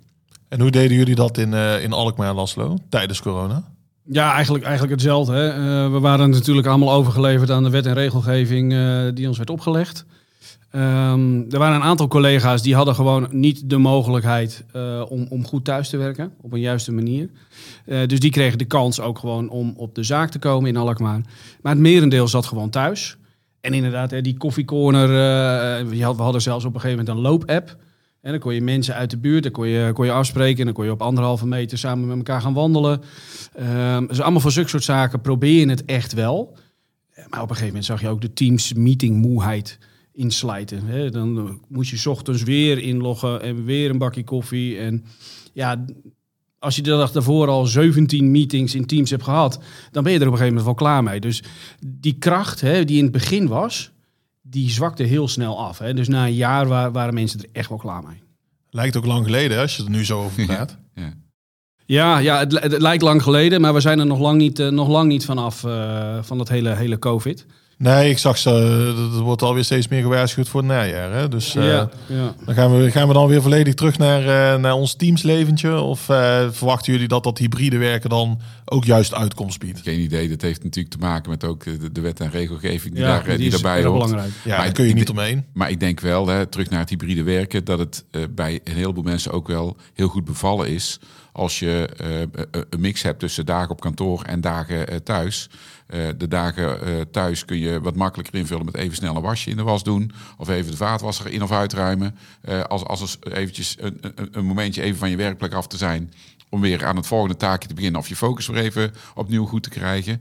En 0.48 0.60
hoe 0.60 0.70
deden 0.70 0.96
jullie 0.96 1.14
dat 1.14 1.38
in, 1.38 1.52
uh, 1.52 1.82
in 1.82 1.92
Alkmaar 1.92 2.28
en 2.28 2.34
Laslo 2.34 2.78
tijdens 2.88 3.22
corona? 3.22 3.70
Ja, 4.04 4.32
eigenlijk, 4.34 4.64
eigenlijk 4.64 4.92
hetzelfde. 4.92 5.32
Hè? 5.32 5.48
Uh, 5.48 5.92
we 5.92 6.00
waren 6.00 6.30
natuurlijk 6.30 6.66
allemaal 6.66 6.92
overgeleverd 6.92 7.50
aan 7.50 7.62
de 7.62 7.70
wet 7.70 7.86
en 7.86 7.94
regelgeving 7.94 8.72
uh, 8.72 9.08
die 9.14 9.28
ons 9.28 9.36
werd 9.36 9.50
opgelegd. 9.50 10.04
Um, 10.75 11.50
er 11.50 11.59
waren 11.59 11.75
een 11.75 11.83
aantal 11.83 12.09
collega's 12.09 12.62
die 12.62 12.75
hadden 12.75 12.94
gewoon 12.94 13.29
niet 13.31 13.71
de 13.71 13.79
mogelijkheid 13.79 14.65
uh, 14.77 15.03
om, 15.09 15.27
om 15.29 15.47
goed 15.47 15.65
thuis 15.65 15.89
te 15.89 15.97
werken 15.97 16.33
op 16.41 16.53
een 16.53 16.61
juiste 16.61 16.93
manier. 16.93 17.29
Uh, 17.87 18.06
dus 18.06 18.21
die 18.21 18.31
kregen 18.31 18.59
de 18.59 18.65
kans 18.65 19.00
ook 19.00 19.19
gewoon 19.19 19.49
om 19.49 19.75
op 19.77 19.94
de 19.94 20.03
zaak 20.03 20.31
te 20.31 20.39
komen 20.39 20.69
in 20.69 20.77
Alkmaar. 20.77 21.21
Maar 21.62 21.73
het 21.73 21.81
merendeel 21.81 22.29
zat 22.29 22.47
gewoon 22.47 22.71
thuis. 22.71 23.17
En 23.61 23.75
inderdaad, 23.75 24.25
die 24.25 24.37
koffiecorner, 24.37 25.09
uh, 25.09 25.89
we 25.89 26.23
hadden 26.23 26.43
zelfs 26.43 26.65
op 26.65 26.75
een 26.75 26.81
gegeven 26.81 27.05
moment 27.05 27.17
een 27.17 27.31
loopapp. 27.31 27.77
En 28.21 28.31
dan 28.31 28.41
kon 28.41 28.55
je 28.55 28.62
mensen 28.62 28.94
uit 28.94 29.11
de 29.11 29.19
buurt, 29.19 29.43
dan 29.43 29.53
kon 29.53 29.69
je, 29.69 29.93
kon 29.93 30.05
je 30.05 30.12
afspreken. 30.12 30.59
En 30.59 30.65
dan 30.65 30.75
kon 30.75 30.85
je 30.85 30.91
op 30.91 31.03
anderhalve 31.03 31.47
meter 31.47 31.79
samen 31.79 32.06
met 32.06 32.17
elkaar 32.17 32.41
gaan 32.41 32.55
wandelen. 32.55 33.00
Um, 33.61 34.06
dus 34.06 34.21
allemaal 34.21 34.41
voor 34.41 34.53
zulke 34.53 34.69
soort 34.69 34.85
zaken 34.85 35.21
probeer 35.21 35.61
je 35.61 35.69
het 35.69 35.85
echt 35.85 36.12
wel. 36.12 36.56
Maar 37.15 37.43
op 37.43 37.49
een 37.50 37.56
gegeven 37.56 37.67
moment 37.67 37.85
zag 37.85 38.00
je 38.00 38.09
ook 38.09 38.21
de 38.21 38.33
teams 38.33 38.73
meeting 38.73 39.17
moeheid 39.17 39.79
inslijten. 40.12 40.87
Hè? 40.87 41.11
Dan 41.11 41.61
moet 41.69 41.88
je 41.88 42.11
ochtends 42.11 42.43
weer 42.43 42.79
inloggen 42.79 43.43
en 43.43 43.64
weer 43.64 43.91
een 43.91 43.99
bakje 43.99 44.25
koffie. 44.25 44.79
En 44.79 45.05
ja, 45.53 45.85
als 46.59 46.76
je 46.76 46.82
de 46.82 46.91
dag 46.91 47.12
daarvoor 47.12 47.49
al 47.49 47.67
17 47.67 48.31
meetings 48.31 48.75
in 48.75 48.87
Teams 48.87 49.11
hebt 49.11 49.23
gehad, 49.23 49.60
dan 49.91 50.03
ben 50.03 50.13
je 50.13 50.19
er 50.19 50.27
op 50.27 50.32
een 50.32 50.39
gegeven 50.39 50.56
moment 50.56 50.65
wel 50.65 50.89
klaar 50.89 51.03
mee. 51.03 51.20
Dus 51.20 51.43
die 51.86 52.19
kracht 52.19 52.60
hè, 52.60 52.84
die 52.84 52.96
in 52.96 53.03
het 53.03 53.13
begin 53.13 53.48
was, 53.48 53.91
die 54.43 54.70
zwakte 54.70 55.03
heel 55.03 55.29
snel 55.29 55.58
af. 55.58 55.79
Hè? 55.79 55.94
Dus 55.94 56.08
na 56.08 56.27
een 56.27 56.34
jaar 56.34 56.69
waren 56.93 57.15
mensen 57.15 57.41
er 57.41 57.48
echt 57.53 57.69
wel 57.69 57.79
klaar 57.79 58.03
mee. 58.03 58.22
Lijkt 58.70 58.96
ook 58.96 59.06
lang 59.06 59.25
geleden 59.25 59.60
als 59.60 59.77
je 59.77 59.84
er 59.84 59.91
nu 59.91 60.05
zo 60.05 60.22
over 60.22 60.46
praat. 60.46 60.79
ja. 60.94 61.13
Ja, 61.86 62.19
ja 62.19 62.39
het, 62.39 62.60
het, 62.60 62.81
lijkt 62.81 63.03
lang 63.03 63.22
geleden, 63.22 63.60
maar 63.60 63.75
we 63.75 63.81
zijn 63.81 63.98
er 63.98 64.06
nog 64.06 64.19
lang 64.19 64.39
niet, 64.39 64.58
uh, 64.58 64.69
nog 64.69 64.89
lang 64.89 65.08
niet 65.08 65.25
vanaf 65.25 65.63
uh, 65.63 66.19
van 66.22 66.39
dat 66.39 66.48
hele, 66.48 66.75
hele 66.75 66.98
COVID. 66.98 67.46
Nee, 67.82 68.10
ik 68.10 68.19
zag 68.19 68.39
ze. 68.39 68.51
Er 69.17 69.20
wordt 69.20 69.43
alweer 69.43 69.65
steeds 69.65 69.89
meer 69.89 70.03
gewaarschuwd 70.03 70.48
voor 70.48 70.60
het 70.60 70.69
najaar. 70.69 71.12
Hè? 71.12 71.29
Dus 71.29 71.55
uh, 71.55 71.67
ja, 71.67 71.89
ja. 72.06 72.34
Dan 72.44 72.55
gaan 72.55 72.77
we, 72.77 72.91
gaan 72.91 73.08
we 73.08 73.15
dan 73.15 73.27
weer 73.27 73.43
volledig 73.43 73.74
terug 73.74 73.98
naar, 73.98 74.20
uh, 74.20 74.60
naar 74.60 74.72
ons 74.72 74.94
teamsleventje? 74.94 75.81
Of 75.81 76.08
uh, 76.08 76.41
verwachten 76.51 76.93
jullie 76.93 77.08
dat 77.08 77.24
dat 77.24 77.39
hybride 77.39 77.79
werken 77.79 78.10
dan 78.10 78.41
ook 78.64 78.84
juist 78.84 79.14
uitkomst 79.14 79.58
biedt? 79.58 79.81
Geen 79.81 80.00
idee. 80.00 80.28
Dat 80.28 80.40
heeft 80.40 80.64
natuurlijk 80.64 80.94
te 80.94 81.00
maken 81.00 81.31
met 81.31 81.44
ook 81.44 81.64
de, 81.64 81.92
de 81.92 82.00
wet 82.00 82.20
en 82.20 82.31
regelgeving 82.31 82.94
die, 82.94 83.02
ja, 83.02 83.08
daar, 83.08 83.24
die, 83.24 83.36
die 83.36 83.50
daarbij 83.50 83.84
hoort. 83.84 84.02
Belangrijk. 84.02 84.32
Ja, 84.44 84.56
maar 84.56 84.64
daar 84.64 84.74
kun 84.74 84.86
je 84.86 84.94
niet 84.94 85.10
omheen. 85.10 85.44
Maar 85.52 85.70
ik 85.70 85.81
denk 85.81 86.00
wel, 86.00 86.26
hè, 86.26 86.46
terug 86.46 86.70
naar 86.70 86.81
het 86.81 86.88
hybride 86.88 87.22
werken, 87.22 87.64
dat 87.64 87.78
het 87.78 88.04
bij 88.31 88.60
een 88.64 88.74
heleboel 88.74 89.02
mensen 89.02 89.32
ook 89.32 89.46
wel 89.46 89.76
heel 89.94 90.08
goed 90.08 90.24
bevallen 90.24 90.69
is 90.69 91.00
als 91.32 91.58
je 91.58 91.88
een 92.70 92.81
mix 92.81 93.02
hebt 93.02 93.19
tussen 93.19 93.46
dagen 93.46 93.70
op 93.70 93.81
kantoor 93.81 94.22
en 94.22 94.40
dagen 94.40 95.02
thuis. 95.02 95.48
Uh, 95.94 96.08
de 96.16 96.28
dagen 96.28 96.88
uh, 96.88 97.00
thuis 97.10 97.44
kun 97.44 97.58
je 97.58 97.81
wat 97.81 97.96
makkelijker 97.96 98.34
invullen 98.34 98.64
met 98.64 98.74
even 98.74 98.96
snel 98.96 99.16
een 99.16 99.22
wasje 99.22 99.50
in 99.50 99.56
de 99.56 99.62
was 99.62 99.82
doen. 99.82 100.12
Of 100.38 100.48
even 100.48 100.70
de 100.70 100.76
vaatwasser 100.76 101.26
in 101.26 101.42
of 101.42 101.52
uitruimen. 101.52 102.16
Uh, 102.48 102.62
als, 102.62 102.84
als 102.84 103.19
er 103.20 103.32
eventjes 103.32 103.76
een, 103.81 103.98
een, 104.00 104.28
een, 104.32 104.44
momentje 104.44 104.82
even 104.82 104.98
van 104.98 105.10
je 105.10 105.16
werkplek 105.16 105.52
af 105.52 105.66
te 105.66 105.76
zijn. 105.76 106.12
Om 106.53 106.61
weer 106.61 106.87
aan 106.87 106.97
het 106.97 107.06
volgende 107.06 107.37
taakje 107.37 107.69
te 107.69 107.75
beginnen. 107.75 108.01
Of 108.01 108.09
je 108.09 108.17
focus 108.17 108.47
weer 108.47 108.63
even 108.63 108.93
opnieuw 109.15 109.47
goed 109.47 109.63
te 109.63 109.69
krijgen. 109.69 110.21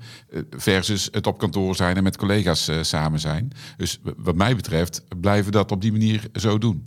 versus 0.50 1.08
het 1.12 1.28
op 1.28 1.38
kantoor 1.38 1.76
zijn 1.76 1.98
en 1.98 2.04
met 2.04 2.18
collega's 2.18 2.70
samen 2.82 3.20
zijn. 3.20 3.52
Dus 3.78 4.00
wat 4.18 4.36
mij 4.36 4.56
betreft 4.56 5.04
blijven 5.20 5.46
we 5.46 5.52
dat 5.52 5.72
op 5.72 5.82
die 5.82 5.92
manier 5.92 6.30
zo 6.34 6.58
doen. 6.58 6.86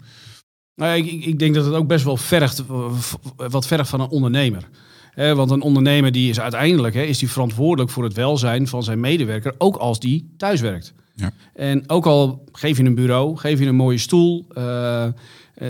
Nou, 0.74 0.96
ik, 0.96 1.24
ik 1.24 1.38
denk 1.38 1.54
dat 1.54 1.64
het 1.64 1.74
ook 1.74 1.86
best 1.86 2.04
wel 2.04 2.16
vergt, 2.16 2.62
wat 3.36 3.66
vergt 3.66 3.88
van 3.88 4.00
een 4.00 4.08
ondernemer 4.08 4.68
want 5.14 5.50
een 5.50 5.62
ondernemer 5.62 6.12
die 6.12 6.30
is 6.30 6.40
uiteindelijk 6.40 6.94
is 6.94 7.18
die 7.18 7.30
verantwoordelijk 7.30 7.90
voor 7.90 8.04
het 8.04 8.14
welzijn 8.14 8.68
van 8.68 8.82
zijn 8.82 9.00
medewerker, 9.00 9.54
ook 9.58 9.76
als 9.76 10.00
die 10.00 10.34
thuiswerkt. 10.36 10.94
Ja. 11.14 11.32
En 11.54 11.88
ook 11.90 12.06
al 12.06 12.44
geef 12.52 12.76
je 12.76 12.84
een 12.84 12.94
bureau, 12.94 13.36
geef 13.36 13.58
je 13.58 13.66
een 13.66 13.74
mooie 13.74 13.98
stoel, 13.98 14.46
uh, 14.58 15.06
uh, 15.58 15.68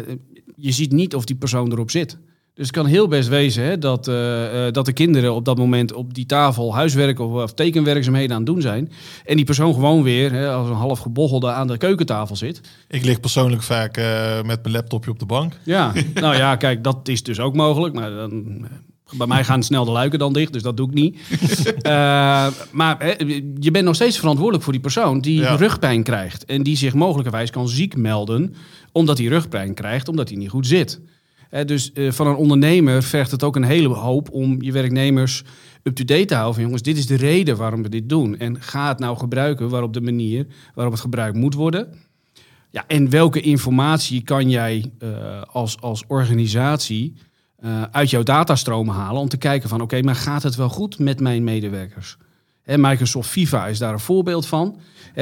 je 0.56 0.72
ziet 0.72 0.92
niet 0.92 1.14
of 1.14 1.24
die 1.24 1.36
persoon 1.36 1.72
erop 1.72 1.90
zit. 1.90 2.18
Dus 2.54 2.66
het 2.66 2.76
kan 2.76 2.86
heel 2.86 3.08
best 3.08 3.28
wezen 3.28 3.64
hè, 3.64 3.78
dat, 3.78 4.08
uh, 4.08 4.66
dat 4.70 4.86
de 4.86 4.92
kinderen 4.92 5.34
op 5.34 5.44
dat 5.44 5.58
moment 5.58 5.92
op 5.92 6.14
die 6.14 6.26
tafel 6.26 6.74
huiswerk 6.74 7.18
of, 7.18 7.42
of 7.42 7.54
tekenwerkzaamheden 7.54 8.30
aan 8.30 8.36
het 8.36 8.46
doen 8.46 8.60
zijn. 8.60 8.92
En 9.24 9.36
die 9.36 9.44
persoon 9.44 9.74
gewoon 9.74 10.02
weer 10.02 10.32
hè, 10.32 10.50
als 10.50 10.68
een 10.68 10.74
half 10.74 10.98
gebochelde 10.98 11.50
aan 11.50 11.66
de 11.66 11.76
keukentafel 11.76 12.36
zit. 12.36 12.60
Ik 12.88 13.04
lig 13.04 13.20
persoonlijk 13.20 13.62
vaak 13.62 13.98
uh, 13.98 14.42
met 14.42 14.62
mijn 14.62 14.74
laptopje 14.74 15.10
op 15.10 15.18
de 15.18 15.26
bank. 15.26 15.58
Ja, 15.62 15.92
nou 16.14 16.36
ja, 16.36 16.56
kijk, 16.56 16.84
dat 16.84 17.08
is 17.08 17.22
dus 17.22 17.40
ook 17.40 17.54
mogelijk. 17.54 17.94
Maar 17.94 18.10
dan, 18.10 18.66
bij 19.16 19.26
mij 19.26 19.44
gaan 19.44 19.62
snel 19.62 19.84
de 19.84 19.90
luiken 19.90 20.18
dan 20.18 20.32
dicht, 20.32 20.52
dus 20.52 20.62
dat 20.62 20.76
doe 20.76 20.88
ik 20.88 20.94
niet. 20.94 21.18
uh, 21.86 22.46
maar 22.72 22.96
hè, 22.98 23.14
je 23.60 23.70
bent 23.70 23.84
nog 23.84 23.94
steeds 23.94 24.18
verantwoordelijk 24.18 24.64
voor 24.64 24.72
die 24.72 24.82
persoon 24.82 25.20
die 25.20 25.40
ja. 25.40 25.54
rugpijn 25.54 26.02
krijgt. 26.02 26.44
En 26.44 26.62
die 26.62 26.76
zich 26.76 26.94
mogelijkerwijs 26.94 27.50
kan 27.50 27.68
ziek 27.68 27.96
melden 27.96 28.54
omdat 28.92 29.18
hij 29.18 29.26
rugpijn 29.26 29.74
krijgt, 29.74 30.08
omdat 30.08 30.28
hij 30.28 30.38
niet 30.38 30.50
goed 30.50 30.66
zit 30.66 31.00
dus 31.66 31.90
uh, 31.94 32.12
van 32.12 32.26
een 32.26 32.34
ondernemer 32.34 33.02
vergt 33.02 33.30
het 33.30 33.42
ook 33.42 33.56
een 33.56 33.64
hele 33.64 33.88
hoop 33.88 34.30
om 34.30 34.62
je 34.62 34.72
werknemers 34.72 35.44
up-to-date 35.82 36.24
te 36.24 36.34
houden. 36.34 36.54
Van, 36.54 36.64
jongens, 36.64 36.82
dit 36.82 36.96
is 36.96 37.06
de 37.06 37.16
reden 37.16 37.56
waarom 37.56 37.82
we 37.82 37.88
dit 37.88 38.08
doen. 38.08 38.38
En 38.38 38.62
ga 38.62 38.88
het 38.88 38.98
nou 38.98 39.16
gebruiken 39.16 39.68
waarop 39.68 39.92
de 39.92 40.00
manier 40.00 40.46
waarop 40.74 40.92
het 40.92 41.02
gebruikt 41.02 41.36
moet 41.36 41.54
worden. 41.54 41.94
Ja, 42.70 42.84
en 42.86 43.10
welke 43.10 43.40
informatie 43.40 44.22
kan 44.22 44.50
jij 44.50 44.92
uh, 44.98 45.42
als, 45.42 45.80
als 45.80 46.04
organisatie 46.06 47.14
uh, 47.64 47.82
uit 47.82 48.10
jouw 48.10 48.22
datastromen 48.22 48.94
halen 48.94 49.20
om 49.20 49.28
te 49.28 49.36
kijken 49.36 49.68
van 49.68 49.80
oké, 49.80 50.02
maar 50.02 50.14
gaat 50.14 50.42
het 50.42 50.54
wel 50.54 50.68
goed 50.68 50.98
met 50.98 51.20
mijn 51.20 51.44
medewerkers? 51.44 52.16
Microsoft 52.64 53.28
Viva 53.28 53.66
is 53.66 53.78
daar 53.78 53.92
een 53.92 54.00
voorbeeld 54.00 54.46
van. 54.46 54.76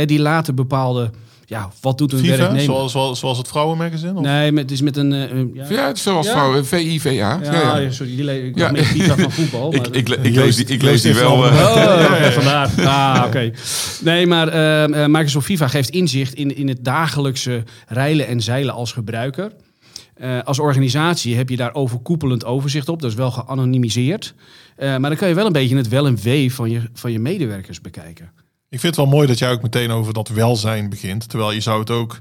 die 0.04 0.20
laten 0.20 0.54
bepaalde 0.54 1.10
ja, 1.52 1.70
wat 1.80 1.98
doet 1.98 2.12
een 2.12 2.18
FIFA, 2.18 2.36
werknemer? 2.36 2.64
Zoals, 2.64 2.92
zoals, 2.92 3.18
zoals 3.18 3.38
het 3.38 3.48
vrouwenmagazine? 3.48 4.14
Of? 4.14 4.24
Nee, 4.24 4.52
met, 4.52 4.62
het 4.62 4.70
is 4.70 4.82
met 4.82 4.96
een... 4.96 5.12
Uh, 5.12 5.54
ja. 5.54 5.66
ja, 5.68 5.86
het 5.86 5.96
is 5.96 6.02
zoals 6.02 6.26
ja. 6.26 6.32
vrouwen, 6.32 6.66
VIVA. 6.66 7.10
Ja, 7.10 7.38
ja, 7.42 7.76
ja. 7.76 7.90
sorry, 7.90 8.16
die 8.16 8.24
le- 8.24 8.32
ik 8.32 8.58
ja. 8.58 8.70
met 8.70 8.84
FIFA 8.84 9.16
van 9.16 9.30
voetbal. 9.32 9.70
Maar 9.70 9.86
ik, 9.86 9.86
ik, 9.86 10.08
ik, 10.08 10.34
lees 10.34 10.56
die, 10.56 10.66
ik 10.66 10.82
lees 10.82 11.02
die 11.02 11.14
wel. 11.14 11.46
Uh. 11.46 11.52
Oh, 11.52 12.24
vandaar. 12.40 12.70
Ah, 12.86 13.14
oké. 13.16 13.26
Okay. 13.26 13.54
Nee, 14.00 14.26
maar 14.26 14.46
uh, 14.90 15.06
Microsoft 15.06 15.46
FIFA 15.46 15.68
geeft 15.68 15.90
inzicht 15.90 16.34
in, 16.34 16.56
in 16.56 16.68
het 16.68 16.84
dagelijkse 16.84 17.64
rijlen 17.86 18.26
en 18.26 18.40
zeilen 18.40 18.74
als 18.74 18.92
gebruiker. 18.92 19.52
Uh, 20.22 20.42
als 20.42 20.58
organisatie 20.58 21.36
heb 21.36 21.48
je 21.48 21.56
daar 21.56 21.74
overkoepelend 21.74 22.44
overzicht 22.44 22.88
op. 22.88 23.00
Dat 23.00 23.10
is 23.10 23.16
wel 23.16 23.30
geanonimiseerd. 23.30 24.34
Uh, 24.78 24.96
maar 24.96 25.10
dan 25.10 25.18
kan 25.18 25.28
je 25.28 25.34
wel 25.34 25.46
een 25.46 25.52
beetje 25.52 25.76
het 25.76 25.88
wel 25.88 26.06
en 26.06 26.18
wee 26.22 26.54
van 26.54 26.70
je, 26.70 26.80
van 26.92 27.12
je 27.12 27.18
medewerkers 27.18 27.80
bekijken. 27.80 28.30
Ik 28.72 28.80
vind 28.80 28.96
het 28.96 29.04
wel 29.04 29.14
mooi 29.14 29.26
dat 29.26 29.38
jij 29.38 29.50
ook 29.50 29.62
meteen 29.62 29.90
over 29.90 30.12
dat 30.12 30.28
welzijn 30.28 30.88
begint. 30.88 31.28
Terwijl 31.28 31.52
je 31.52 31.60
zou 31.60 31.80
het 31.80 31.90
ook 31.90 32.20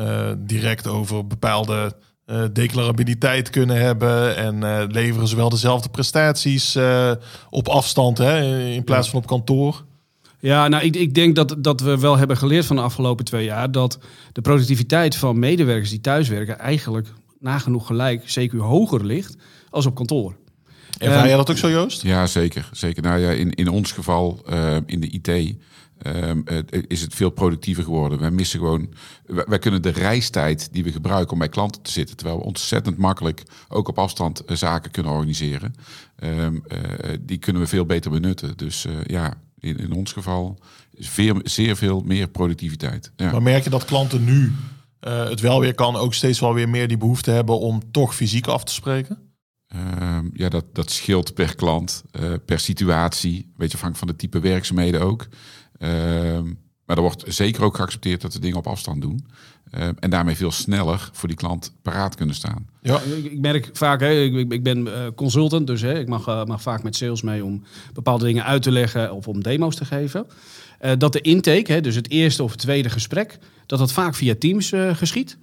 uh, 0.00 0.30
direct 0.38 0.86
over 0.86 1.26
bepaalde 1.26 1.96
uh, 2.26 2.44
declarabiliteit 2.52 3.50
kunnen 3.50 3.76
hebben. 3.76 4.36
En 4.36 4.56
uh, 4.56 4.82
leveren 4.88 5.28
ze 5.28 5.36
wel 5.36 5.48
dezelfde 5.48 5.88
prestaties 5.88 6.78
op 7.50 7.68
afstand 7.68 8.18
hè, 8.18 8.64
in 8.64 8.84
plaats 8.84 9.10
van 9.10 9.18
op 9.18 9.26
kantoor. 9.26 9.84
Ja, 10.38 10.68
nou, 10.68 10.84
ik, 10.84 10.96
ik 10.96 11.14
denk 11.14 11.36
dat, 11.36 11.54
dat 11.58 11.80
we 11.80 11.98
wel 11.98 12.16
hebben 12.16 12.36
geleerd 12.36 12.66
van 12.66 12.76
de 12.76 12.82
afgelopen 12.82 13.24
twee 13.24 13.44
jaar 13.44 13.72
dat 13.72 13.98
de 14.32 14.40
productiviteit 14.40 15.16
van 15.16 15.38
medewerkers 15.38 15.90
die 15.90 16.00
thuiswerken 16.00 16.58
eigenlijk 16.58 17.08
nagenoeg 17.40 17.86
gelijk, 17.86 18.30
zeker 18.30 18.60
hoger 18.60 19.04
ligt 19.04 19.36
als 19.70 19.86
op 19.86 19.94
kantoor. 19.94 20.36
Ervaar 21.02 21.26
jij 21.26 21.36
dat 21.36 21.50
ook 21.50 21.56
zo, 21.56 21.70
Joost? 21.70 22.02
Ja, 22.02 22.26
zeker. 22.26 22.68
zeker. 22.72 23.02
Nou 23.02 23.20
ja, 23.20 23.30
in, 23.30 23.50
in 23.50 23.68
ons 23.68 23.92
geval, 23.92 24.42
uh, 24.50 24.76
in 24.86 25.00
de 25.00 25.08
IT, 25.08 25.56
Um, 26.06 26.44
is 26.86 27.00
het 27.00 27.14
veel 27.14 27.30
productiever 27.30 27.84
geworden. 27.84 28.18
Wij 28.18 28.30
missen 28.30 28.58
gewoon, 28.58 28.88
wij, 29.26 29.58
kunnen 29.58 29.82
de 29.82 29.88
reistijd 29.90 30.72
die 30.72 30.84
we 30.84 30.92
gebruiken 30.92 31.32
om 31.32 31.38
bij 31.38 31.48
klanten 31.48 31.82
te 31.82 31.90
zitten, 31.90 32.16
terwijl 32.16 32.38
we 32.38 32.44
ontzettend 32.44 32.96
makkelijk 32.96 33.42
ook 33.68 33.88
op 33.88 33.98
afstand 33.98 34.42
uh, 34.46 34.56
zaken 34.56 34.90
kunnen 34.90 35.12
organiseren, 35.12 35.74
um, 36.24 36.62
uh, 36.72 36.78
die 37.20 37.38
kunnen 37.38 37.62
we 37.62 37.68
veel 37.68 37.86
beter 37.86 38.10
benutten. 38.10 38.56
Dus 38.56 38.86
uh, 38.86 38.92
ja, 39.06 39.34
in, 39.60 39.76
in, 39.76 39.92
ons 39.92 40.12
geval 40.12 40.58
is 40.94 41.08
veel, 41.08 41.40
zeer 41.42 41.76
veel 41.76 42.00
meer 42.00 42.28
productiviteit. 42.28 43.12
Ja. 43.16 43.30
Maar 43.30 43.42
merk 43.42 43.64
je 43.64 43.70
dat 43.70 43.84
klanten 43.84 44.24
nu 44.24 44.52
het 45.00 45.40
wel 45.40 45.60
weer 45.60 45.74
kan, 45.74 45.96
ook 45.96 46.14
steeds 46.14 46.40
wel 46.40 46.54
weer 46.54 46.68
meer 46.68 46.88
die 46.88 46.96
behoefte 46.96 47.30
hebben 47.30 47.58
om 47.58 47.82
toch 47.90 48.14
fysiek 48.14 48.46
af 48.46 48.64
te 48.64 48.72
spreken? 48.72 49.31
Um, 49.74 50.30
ja, 50.34 50.48
dat, 50.48 50.64
dat 50.72 50.90
scheelt 50.90 51.34
per 51.34 51.54
klant, 51.54 52.04
per 52.44 52.60
situatie, 52.60 53.36
een 53.36 53.54
beetje 53.56 53.76
afhankelijk 53.76 53.98
van 53.98 54.08
de 54.08 54.16
type 54.16 54.40
werkzaamheden 54.40 55.00
ook. 55.00 55.26
Uh, 55.78 55.88
maar 56.84 56.96
er 56.96 57.02
wordt 57.02 57.24
zeker 57.26 57.62
ook 57.64 57.76
geaccepteerd 57.76 58.20
dat 58.20 58.32
we 58.32 58.38
dingen 58.40 58.56
op 58.56 58.66
afstand 58.66 59.00
doen. 59.00 59.26
Uh, 59.74 59.88
en 59.98 60.10
daarmee 60.10 60.36
veel 60.36 60.50
sneller 60.50 61.10
voor 61.12 61.28
die 61.28 61.36
klant 61.36 61.74
paraat 61.82 62.14
kunnen 62.14 62.34
staan. 62.34 62.66
Ja, 62.82 63.00
ik, 63.00 63.40
merk 63.40 63.70
vaak, 63.72 64.00
hè, 64.00 64.22
ik, 64.22 64.62
ben 64.62 64.86
uh, 64.86 65.06
consultant, 65.14 65.66
dus 65.66 65.80
hè, 65.80 65.98
ik 65.98 66.08
mag, 66.08 66.28
uh, 66.28 66.44
mag 66.44 66.62
vaak 66.62 66.82
met 66.82 66.96
sales 66.96 67.22
mee 67.22 67.44
om 67.44 67.62
bepaalde 67.92 68.24
dingen 68.24 68.44
uit 68.44 68.62
te 68.62 68.70
leggen 68.70 69.12
of 69.12 69.28
om 69.28 69.42
demo's 69.42 69.76
te 69.76 69.84
geven. 69.84 70.26
dat 70.98 71.12
de 71.12 71.20
intake, 71.20 71.72
hè, 71.72 71.80
dus 71.80 71.94
het 71.94 72.10
eerste 72.10 72.42
of 72.42 72.56
tweede 72.56 72.90
gesprek, 72.90 73.38
dat 73.66 73.78
dat 73.78 73.92
vaak 73.92 74.14
via 74.14 74.34
Teams 74.38 74.72
geschiet. 74.92 75.38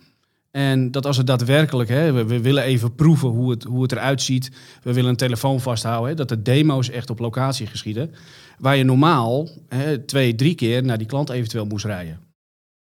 En 0.51 0.91
dat 0.91 1.05
als 1.05 1.17
het 1.17 1.27
daadwerkelijk, 1.27 1.89
hè, 1.89 2.11
we, 2.11 2.25
we, 2.25 2.41
willen 2.41 2.63
even 2.63 2.95
proeven 2.95 3.29
hoe 3.29 3.49
het, 3.49 3.63
hoe 3.63 3.81
het 3.81 3.91
eruit 3.91 4.21
ziet. 4.21 4.51
We 4.83 4.93
willen 4.93 5.09
een 5.09 5.15
telefoon 5.15 5.61
vasthouden. 5.61 6.09
Hè, 6.09 6.15
dat 6.15 6.29
de 6.29 6.41
demo's 6.41 6.89
echt 6.89 7.09
op 7.09 7.19
locatie 7.19 7.67
geschieden. 7.67 8.13
Waar 8.57 8.75
je 8.75 8.83
normaal 8.83 9.49
hè, 9.67 9.99
twee, 9.99 10.35
drie 10.35 10.55
keer 10.55 10.83
naar 10.83 10.97
die 10.97 11.07
klant 11.07 11.29
eventueel 11.29 11.65
moest 11.65 11.85
rijden. 11.85 12.19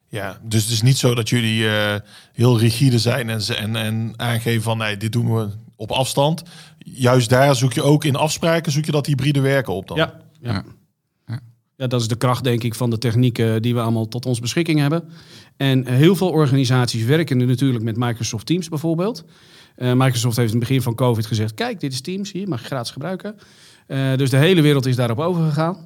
Ja, 0.07 0.39
dus 0.43 0.63
het 0.63 0.71
is 0.71 0.81
niet 0.81 0.97
zo 0.97 1.15
dat 1.15 1.29
jullie 1.29 1.61
uh, 1.61 1.95
heel 2.33 2.59
rigide 2.59 2.99
zijn 2.99 3.29
en, 3.29 3.41
en, 3.57 3.75
en 3.75 4.13
aangeven 4.15 4.61
van 4.61 4.77
nee, 4.77 4.97
dit 4.97 5.11
doen 5.11 5.35
we 5.35 5.49
op 5.75 5.91
afstand. 5.91 6.43
Juist 6.77 7.29
daar 7.29 7.55
zoek 7.55 7.73
je 7.73 7.81
ook 7.81 8.03
in 8.03 8.15
afspraken, 8.15 8.71
zoek 8.71 8.85
je 8.85 8.91
dat 8.91 9.05
hybride 9.05 9.39
werken 9.39 9.73
op 9.73 9.87
dan. 9.87 9.97
Ja, 9.97 10.19
ja. 10.41 10.63
Ja. 11.79 11.87
dat 11.87 12.01
is 12.01 12.07
de 12.07 12.15
kracht 12.15 12.43
denk 12.43 12.63
ik 12.63 12.75
van 12.75 12.89
de 12.89 12.97
technieken 12.97 13.61
die 13.61 13.73
we 13.73 13.81
allemaal 13.81 14.07
tot 14.07 14.25
ons 14.25 14.39
beschikking 14.39 14.79
hebben. 14.79 15.03
En 15.57 15.87
heel 15.87 16.15
veel 16.15 16.29
organisaties 16.29 17.03
werken 17.03 17.37
nu 17.37 17.45
natuurlijk 17.45 17.83
met 17.83 17.97
Microsoft 17.97 18.45
Teams 18.45 18.69
bijvoorbeeld. 18.69 19.23
Uh, 19.77 19.93
Microsoft 19.93 20.37
heeft 20.37 20.53
in 20.53 20.59
het 20.59 20.67
begin 20.67 20.81
van 20.81 20.95
COVID 20.95 21.25
gezegd: 21.25 21.53
kijk, 21.53 21.79
dit 21.79 21.93
is 21.93 22.01
Teams, 22.01 22.31
hier 22.31 22.47
mag 22.47 22.59
je 22.59 22.65
gratis 22.65 22.91
gebruiken. 22.91 23.35
Uh, 23.87 24.15
dus 24.15 24.29
de 24.29 24.37
hele 24.37 24.61
wereld 24.61 24.85
is 24.85 24.95
daarop 24.95 25.19
overgegaan. 25.19 25.77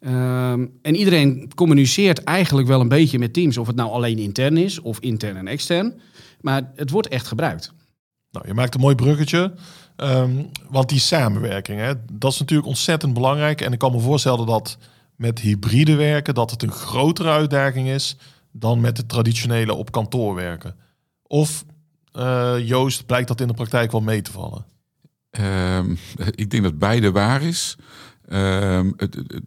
Um, 0.00 0.72
en 0.82 0.94
iedereen 0.94 1.50
communiceert 1.54 2.24
eigenlijk 2.24 2.68
wel 2.68 2.80
een 2.80 2.88
beetje 2.88 3.18
met 3.18 3.32
Teams, 3.32 3.58
of 3.58 3.66
het 3.66 3.76
nou 3.76 3.90
alleen 3.90 4.18
intern 4.18 4.56
is 4.56 4.80
of 4.80 5.00
intern 5.00 5.36
en 5.36 5.48
extern. 5.48 5.94
Maar 6.40 6.72
het 6.74 6.90
wordt 6.90 7.08
echt 7.08 7.26
gebruikt. 7.26 7.72
Nou, 8.30 8.46
je 8.46 8.54
maakt 8.54 8.74
een 8.74 8.80
mooi 8.80 8.94
bruggetje. 8.94 9.54
Um, 9.96 10.50
want 10.68 10.88
die 10.88 10.98
samenwerking, 10.98 11.80
hè, 11.80 11.92
dat 12.12 12.32
is 12.32 12.38
natuurlijk 12.38 12.68
ontzettend 12.68 13.14
belangrijk. 13.14 13.60
En 13.60 13.72
ik 13.72 13.78
kan 13.78 13.92
me 13.92 13.98
voorstellen 13.98 14.46
dat 14.46 14.78
met 15.16 15.38
hybride 15.38 15.94
werken, 15.94 16.34
dat 16.34 16.50
het 16.50 16.62
een 16.62 16.72
grotere 16.72 17.30
uitdaging 17.30 17.88
is 17.88 18.16
dan 18.50 18.80
met 18.80 18.96
het 18.96 19.08
traditionele 19.08 19.74
op 19.74 19.90
kantoor 19.90 20.34
werken. 20.34 20.76
Of 21.22 21.64
uh, 22.12 22.54
Joost, 22.58 23.06
blijkt 23.06 23.28
dat 23.28 23.40
in 23.40 23.46
de 23.46 23.54
praktijk 23.54 23.92
wel 23.92 24.00
mee 24.00 24.22
te 24.22 24.32
vallen? 24.32 24.66
Um, 25.40 25.98
ik 26.34 26.50
denk 26.50 26.62
dat 26.62 26.78
beide 26.78 27.12
waar 27.12 27.42
is. 27.42 27.76
Het, 28.26 29.14
het, 29.14 29.42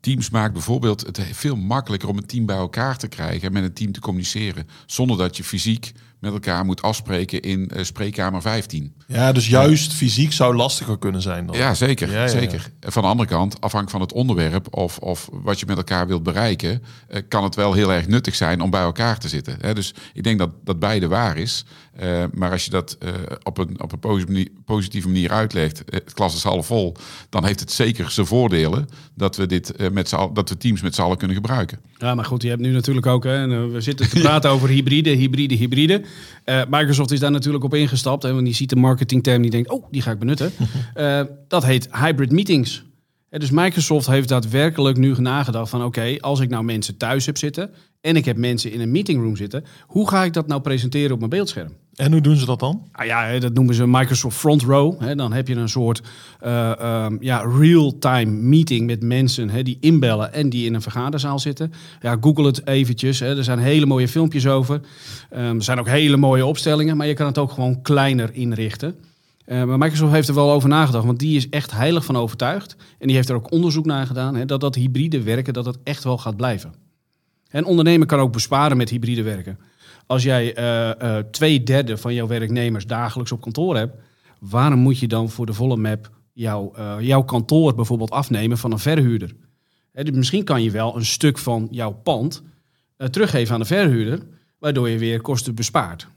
teams 0.00 0.30
maakt 0.30 0.52
bijvoorbeeld 0.52 1.06
het 1.06 1.20
veel 1.32 1.56
makkelijker 1.56 2.08
om 2.08 2.16
een 2.16 2.26
team 2.26 2.46
bij 2.46 2.56
elkaar 2.56 2.96
te 2.96 3.08
krijgen 3.08 3.46
en 3.46 3.52
met 3.52 3.62
een 3.62 3.72
team 3.72 3.92
te 3.92 4.00
communiceren. 4.00 4.68
Zonder 4.86 5.16
dat 5.16 5.36
je 5.36 5.44
fysiek 5.44 5.92
met 6.18 6.32
elkaar 6.32 6.64
moet 6.64 6.82
afspreken 6.82 7.40
in 7.40 7.70
uh, 7.76 7.82
spreekkamer 7.82 8.42
15. 8.42 8.94
Ja, 9.06 9.32
dus 9.32 9.48
juist 9.48 9.92
fysiek 9.92 10.32
zou 10.32 10.56
lastiger 10.56 10.98
kunnen 10.98 11.22
zijn. 11.22 11.46
Dan. 11.46 11.56
Ja, 11.56 11.74
zeker. 11.74 12.10
Ja, 12.10 12.22
ja, 12.22 12.28
zeker. 12.28 12.70
Ja. 12.80 12.90
Van 12.90 13.02
de 13.02 13.08
andere 13.08 13.28
kant, 13.28 13.54
afhankelijk 13.60 13.90
van 13.90 14.00
het 14.00 14.12
onderwerp 14.12 14.76
of, 14.76 14.98
of 14.98 15.28
wat 15.32 15.60
je 15.60 15.66
met 15.66 15.76
elkaar 15.76 16.06
wilt 16.06 16.22
bereiken, 16.22 16.82
uh, 17.10 17.20
kan 17.28 17.44
het 17.44 17.54
wel 17.54 17.72
heel 17.72 17.92
erg 17.92 18.06
nuttig 18.08 18.34
zijn 18.34 18.60
om 18.60 18.70
bij 18.70 18.80
elkaar 18.80 19.18
te 19.18 19.28
zitten. 19.28 19.56
Hè? 19.60 19.74
Dus 19.74 19.94
ik 20.12 20.22
denk 20.22 20.38
dat, 20.38 20.50
dat 20.64 20.78
beide 20.78 21.08
waar 21.08 21.36
is. 21.36 21.64
Uh, 22.02 22.24
maar 22.32 22.50
als 22.50 22.64
je 22.64 22.70
dat 22.70 22.98
op 23.42 23.58
een, 23.58 23.82
op 23.82 24.04
een 24.04 24.48
positieve 24.64 25.08
manier 25.08 25.30
uitlegt, 25.30 25.82
het 25.86 26.12
glas 26.14 26.34
is 26.34 26.42
half 26.42 26.66
vol, 26.66 26.96
dan 27.28 27.44
heeft 27.44 27.60
het 27.60 27.72
zeker 27.72 28.10
zijn 28.10 28.26
voordelen 28.26 28.88
dat 29.14 29.36
we, 29.36 29.46
dit, 29.46 29.92
met 29.92 30.10
dat 30.32 30.48
we 30.48 30.56
teams 30.56 30.82
met 30.82 30.94
z'n 30.94 31.02
allen 31.02 31.16
kunnen 31.16 31.36
gebruiken. 31.36 31.80
Ja, 31.98 32.14
maar 32.14 32.24
goed, 32.24 32.42
je 32.42 32.48
hebt 32.48 32.60
nu 32.60 32.72
natuurlijk 32.72 33.06
ook, 33.06 33.24
hè, 33.24 33.68
we 33.68 33.80
zitten 33.80 34.08
te 34.08 34.20
praten 34.26 34.50
over 34.50 34.68
hybride, 34.68 35.10
hybride, 35.10 35.54
hybride. 35.54 36.02
Uh, 36.44 36.62
Microsoft 36.68 37.10
is 37.10 37.20
daar 37.20 37.30
natuurlijk 37.30 37.64
op 37.64 37.74
ingestapt. 37.74 38.22
Hè, 38.22 38.32
want 38.32 38.44
die 38.44 38.54
ziet 38.54 38.70
de 38.70 38.76
marketingterm 38.76 39.42
die 39.42 39.50
denkt, 39.50 39.70
oh, 39.70 39.84
die 39.90 40.02
ga 40.02 40.10
ik 40.10 40.18
benutten. 40.18 40.52
uh, 40.96 41.20
dat 41.48 41.64
heet 41.64 41.88
hybrid 41.92 42.32
meetings. 42.32 42.84
Uh, 43.30 43.40
dus 43.40 43.50
Microsoft 43.50 44.06
heeft 44.06 44.28
daadwerkelijk 44.28 44.96
nu 44.96 45.14
nagedacht 45.18 45.70
van... 45.70 45.84
oké, 45.84 46.16
als 46.20 46.40
ik 46.40 46.48
nou 46.48 46.64
mensen 46.64 46.96
thuis 46.96 47.26
heb 47.26 47.38
zitten... 47.38 47.70
en 48.00 48.16
ik 48.16 48.24
heb 48.24 48.36
mensen 48.36 48.72
in 48.72 48.80
een 48.80 48.90
meetingroom 48.90 49.36
zitten... 49.36 49.64
hoe 49.86 50.08
ga 50.08 50.24
ik 50.24 50.32
dat 50.32 50.46
nou 50.46 50.60
presenteren 50.60 51.12
op 51.12 51.18
mijn 51.18 51.30
beeldscherm? 51.30 51.72
En 51.96 52.12
hoe 52.12 52.20
doen 52.20 52.36
ze 52.36 52.46
dat 52.46 52.60
dan? 52.60 52.82
Ah 52.92 53.06
ja, 53.06 53.38
dat 53.38 53.54
noemen 53.54 53.74
ze 53.74 53.86
Microsoft 53.86 54.36
Front 54.36 54.62
Row. 54.62 55.16
Dan 55.16 55.32
heb 55.32 55.48
je 55.48 55.54
een 55.54 55.68
soort 55.68 56.02
uh, 56.44 57.04
um, 57.04 57.18
ja, 57.20 57.38
real-time 57.58 58.30
meeting 58.30 58.86
met 58.86 59.02
mensen 59.02 59.64
die 59.64 59.78
inbellen 59.80 60.32
en 60.32 60.48
die 60.48 60.66
in 60.66 60.74
een 60.74 60.82
vergaderzaal 60.82 61.38
zitten. 61.38 61.72
Ja, 62.00 62.16
google 62.20 62.46
het 62.46 62.66
eventjes. 62.66 63.20
Er 63.20 63.44
zijn 63.44 63.58
hele 63.58 63.86
mooie 63.86 64.08
filmpjes 64.08 64.46
over. 64.46 64.80
Um, 65.34 65.56
er 65.56 65.62
zijn 65.62 65.78
ook 65.78 65.88
hele 65.88 66.16
mooie 66.16 66.46
opstellingen, 66.46 66.96
maar 66.96 67.06
je 67.06 67.14
kan 67.14 67.26
het 67.26 67.38
ook 67.38 67.52
gewoon 67.52 67.82
kleiner 67.82 68.30
inrichten. 68.32 68.94
Uh, 69.46 69.64
maar 69.64 69.78
Microsoft 69.78 70.12
heeft 70.12 70.28
er 70.28 70.34
wel 70.34 70.52
over 70.52 70.68
nagedacht, 70.68 71.04
want 71.04 71.18
die 71.18 71.36
is 71.36 71.48
echt 71.48 71.70
heilig 71.70 72.04
van 72.04 72.16
overtuigd. 72.16 72.76
En 72.98 73.06
die 73.06 73.16
heeft 73.16 73.28
er 73.28 73.36
ook 73.36 73.50
onderzoek 73.52 73.86
naar 73.86 74.06
gedaan, 74.06 74.46
dat 74.46 74.60
dat 74.60 74.74
hybride 74.74 75.22
werken, 75.22 75.52
dat 75.52 75.64
dat 75.64 75.78
echt 75.84 76.04
wel 76.04 76.18
gaat 76.18 76.36
blijven. 76.36 76.72
En 77.48 77.64
ondernemer 77.64 78.06
kan 78.06 78.18
ook 78.18 78.32
besparen 78.32 78.76
met 78.76 78.90
hybride 78.90 79.22
werken. 79.22 79.58
Als 80.06 80.22
jij 80.22 80.58
uh, 80.58 80.90
uh, 81.02 81.18
twee 81.30 81.62
derde 81.62 81.96
van 81.96 82.14
jouw 82.14 82.26
werknemers 82.26 82.86
dagelijks 82.86 83.32
op 83.32 83.40
kantoor 83.40 83.76
hebt, 83.76 83.96
waarom 84.38 84.78
moet 84.78 84.98
je 84.98 85.08
dan 85.08 85.30
voor 85.30 85.46
de 85.46 85.52
volle 85.52 85.76
map 85.76 86.10
jouw, 86.32 86.72
jouw 87.00 87.22
kantoor 87.22 87.74
bijvoorbeeld 87.74 88.10
afnemen 88.10 88.58
van 88.58 88.72
een 88.72 88.78
verhuurder? 88.78 89.36
Dus 89.92 90.10
misschien 90.10 90.44
kan 90.44 90.62
je 90.62 90.70
wel 90.70 90.96
een 90.96 91.04
stuk 91.04 91.38
van 91.38 91.68
jouw 91.70 91.92
pand 91.92 92.42
teruggeven 93.10 93.54
aan 93.54 93.60
de 93.60 93.66
verhuurder, 93.66 94.26
waardoor 94.58 94.88
je 94.88 94.98
weer 94.98 95.20
kosten 95.20 95.54
bespaart. 95.54 96.08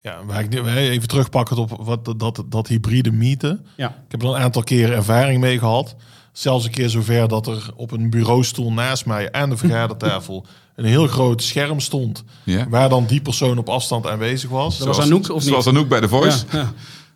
Ja, 0.00 0.26
wij 0.26 0.90
even 0.90 1.08
terugpakken 1.08 1.56
op 1.56 1.70
wat, 1.70 2.14
dat, 2.18 2.44
dat 2.48 2.68
hybride 2.68 3.12
meeten. 3.12 3.66
Ja. 3.76 3.88
Ik 3.88 4.10
heb 4.10 4.22
er 4.22 4.28
een 4.28 4.36
aantal 4.42 4.62
keren 4.62 4.96
ervaring 4.96 5.40
mee 5.40 5.58
gehad. 5.58 5.96
Zelfs 6.32 6.64
een 6.64 6.70
keer 6.70 6.88
zover 6.88 7.28
dat 7.28 7.46
er 7.46 7.70
op 7.76 7.90
een 7.90 8.10
bureaustoel 8.10 8.72
naast 8.72 9.06
mij 9.06 9.32
aan 9.32 9.50
de 9.50 9.56
vergadertafel 9.56 10.46
een 10.76 10.84
heel 10.84 11.06
groot 11.06 11.42
scherm 11.42 11.80
stond. 11.80 12.24
Ja. 12.44 12.68
Waar 12.68 12.88
dan 12.88 13.06
die 13.06 13.20
persoon 13.20 13.58
op 13.58 13.68
afstand 13.68 14.06
aanwezig 14.06 14.50
was. 14.50 14.78
Dat 14.78 14.86
was 14.86 15.00
Anouk 15.00 15.30
of 15.30 15.42
Zoals 15.42 15.66
Anouk 15.66 15.88
bij 15.88 16.00
de 16.00 16.08
Voice. 16.08 16.44
Ja, 16.52 16.72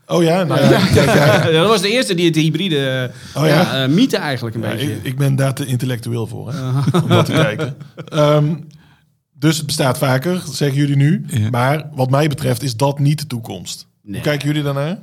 Oh 0.09 0.23
ja, 0.23 0.45
nou, 0.45 0.61
ja. 0.61 1.51
dat 1.51 1.69
was 1.69 1.81
de 1.81 1.91
eerste 1.91 2.15
die 2.15 2.27
het 2.27 2.37
hybride 2.37 3.11
oh, 3.35 3.47
ja? 3.47 3.85
Uh, 3.85 3.95
mythe 3.95 4.17
eigenlijk 4.17 4.57
een 4.57 4.63
beetje. 4.63 4.93
Ik, 4.93 5.05
ik, 5.05 5.17
ben 5.17 5.37
daar 5.37 5.55
te 5.55 5.67
intellectueel 5.67 6.27
voor, 6.27 6.53
hè, 6.53 6.69
om 6.99 7.09
dat 7.09 7.27
te 7.27 7.33
kijken. 7.33 7.77
Um, 8.13 8.67
dus 9.33 9.57
het 9.57 9.67
bestaat 9.67 9.99
vaker, 9.99 10.43
zeggen 10.51 10.79
jullie 10.79 10.97
nu. 10.97 11.25
Maar 11.51 11.89
wat 11.95 12.11
mij 12.11 12.29
betreft 12.29 12.63
is 12.63 12.77
dat 12.77 12.99
niet 12.99 13.19
de 13.19 13.27
toekomst. 13.27 13.87
Hoe 14.03 14.21
kijken 14.21 14.47
jullie 14.47 14.63
daarnaar? 14.63 14.99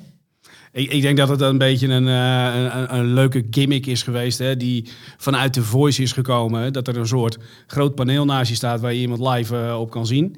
Ik, 0.73 0.91
ik, 0.91 1.01
denk 1.01 1.17
dat 1.17 1.29
het 1.29 1.41
een 1.41 1.57
beetje 1.57 1.87
een, 1.87 2.07
uh, 2.07 2.55
een, 2.55 2.95
een, 2.95 3.13
leuke 3.13 3.45
gimmick 3.49 3.85
is 3.85 4.03
geweest. 4.03 4.39
Hè, 4.39 4.57
die 4.57 4.89
vanuit 5.17 5.53
de 5.53 5.63
voice 5.63 6.01
is 6.01 6.11
gekomen. 6.11 6.73
Dat 6.73 6.87
er 6.87 6.97
een 6.97 7.07
soort 7.07 7.37
groot 7.67 7.95
paneel 7.95 8.25
naast 8.25 8.49
je 8.49 8.55
staat 8.55 8.81
waar 8.81 8.93
je 8.93 8.99
iemand 8.99 9.27
live 9.27 9.55
uh, 9.55 9.79
op 9.79 9.89
kan 9.89 10.05
zien. 10.05 10.35